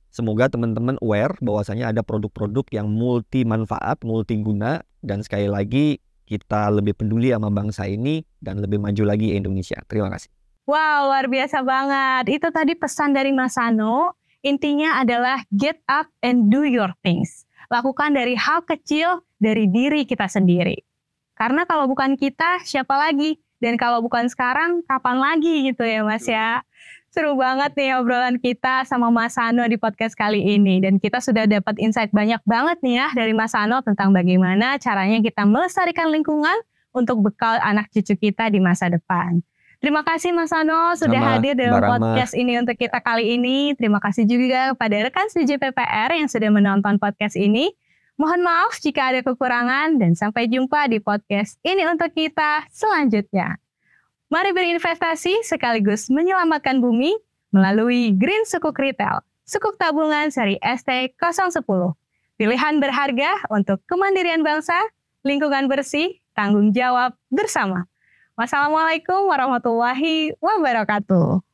semoga 0.10 0.48
teman-teman 0.48 0.96
aware 1.04 1.36
bahwasanya 1.44 1.92
ada 1.92 2.02
produk-produk 2.02 2.64
yang 2.72 2.88
multi 2.88 3.44
manfaat, 3.44 4.00
multi 4.08 4.40
guna 4.40 4.80
dan 5.04 5.20
sekali 5.22 5.52
lagi 5.52 6.00
kita 6.30 6.70
lebih 6.72 6.96
peduli 6.96 7.34
sama 7.34 7.50
bangsa 7.50 7.90
ini 7.90 8.22
dan 8.40 8.62
lebih 8.62 8.80
maju 8.80 9.04
lagi 9.04 9.34
Indonesia. 9.36 9.82
Terima 9.90 10.14
kasih. 10.14 10.30
Wow, 10.70 11.10
luar 11.10 11.26
biasa 11.26 11.66
banget. 11.66 12.40
Itu 12.40 12.54
tadi 12.54 12.78
pesan 12.78 13.18
dari 13.18 13.34
Mas 13.34 13.58
Sano. 13.58 14.14
Intinya 14.46 15.02
adalah 15.02 15.42
get 15.50 15.82
up 15.90 16.08
and 16.22 16.54
do 16.54 16.64
your 16.64 16.94
things. 17.02 17.50
Lakukan 17.74 18.14
dari 18.14 18.38
hal 18.38 18.64
kecil 18.64 19.26
dari 19.42 19.66
diri 19.68 20.06
kita 20.06 20.30
sendiri. 20.30 20.78
Karena 21.34 21.66
kalau 21.66 21.90
bukan 21.90 22.16
kita, 22.16 22.62
siapa 22.62 22.94
lagi? 22.96 23.42
Dan 23.60 23.76
kalau 23.76 24.00
bukan 24.00 24.28
sekarang, 24.32 24.84
kapan 24.88 25.20
lagi 25.20 25.72
gitu 25.72 25.84
ya 25.84 26.04
Mas 26.04 26.26
ya. 26.26 26.64
Seru 27.10 27.34
banget 27.36 27.74
nih 27.74 27.98
obrolan 27.98 28.38
kita 28.38 28.86
sama 28.86 29.10
Mas 29.10 29.36
Sano 29.36 29.66
di 29.66 29.76
podcast 29.76 30.14
kali 30.16 30.40
ini. 30.56 30.80
Dan 30.80 31.02
kita 31.02 31.20
sudah 31.20 31.50
dapat 31.50 31.76
insight 31.82 32.14
banyak 32.14 32.40
banget 32.48 32.78
nih 32.86 32.96
ya 33.04 33.08
dari 33.14 33.34
Mas 33.34 33.52
Sano 33.52 33.82
tentang 33.82 34.16
bagaimana 34.16 34.78
caranya 34.78 35.20
kita 35.20 35.44
melestarikan 35.44 36.14
lingkungan 36.14 36.56
untuk 36.94 37.22
bekal 37.22 37.58
anak 37.62 37.90
cucu 37.90 38.18
kita 38.18 38.50
di 38.50 38.62
masa 38.62 38.90
depan. 38.90 39.42
Terima 39.80 40.04
kasih 40.04 40.36
Mas 40.36 40.52
Sano 40.52 40.92
sudah 41.00 41.24
Sama, 41.24 41.32
hadir 41.40 41.56
dalam 41.56 41.80
Mbak 41.80 41.84
Rahma. 41.88 41.96
podcast 42.12 42.34
ini 42.36 42.60
untuk 42.60 42.76
kita 42.76 43.00
kali 43.00 43.40
ini. 43.40 43.72
Terima 43.80 44.04
kasih 44.04 44.28
juga 44.28 44.76
kepada 44.76 45.08
rekan 45.08 45.32
setuju 45.32 45.56
PPR 45.56 46.20
yang 46.20 46.28
sudah 46.28 46.52
menonton 46.52 47.00
podcast 47.00 47.40
ini. 47.40 47.72
Mohon 48.20 48.52
maaf 48.52 48.84
jika 48.84 49.16
ada 49.16 49.24
kekurangan 49.24 49.96
dan 49.96 50.12
sampai 50.12 50.52
jumpa 50.52 50.92
di 50.92 51.00
podcast 51.00 51.56
ini 51.64 51.88
untuk 51.88 52.12
kita 52.12 52.68
selanjutnya. 52.68 53.56
Mari 54.28 54.52
berinvestasi 54.52 55.48
sekaligus 55.48 56.12
menyelamatkan 56.12 56.84
bumi 56.84 57.16
melalui 57.56 58.12
Green 58.12 58.44
Sukuk 58.44 58.76
Retail, 58.76 59.24
sukuk 59.48 59.80
tabungan 59.80 60.28
seri 60.36 60.60
ST010. 60.60 61.64
Pilihan 62.36 62.84
berharga 62.84 63.40
untuk 63.48 63.80
kemandirian 63.88 64.44
bangsa, 64.44 64.76
lingkungan 65.24 65.72
bersih, 65.72 66.20
tanggung 66.36 66.76
jawab 66.76 67.16
bersama. 67.32 67.88
Wassalamualaikum 68.36 69.32
warahmatullahi 69.32 70.36
wabarakatuh. 70.44 71.49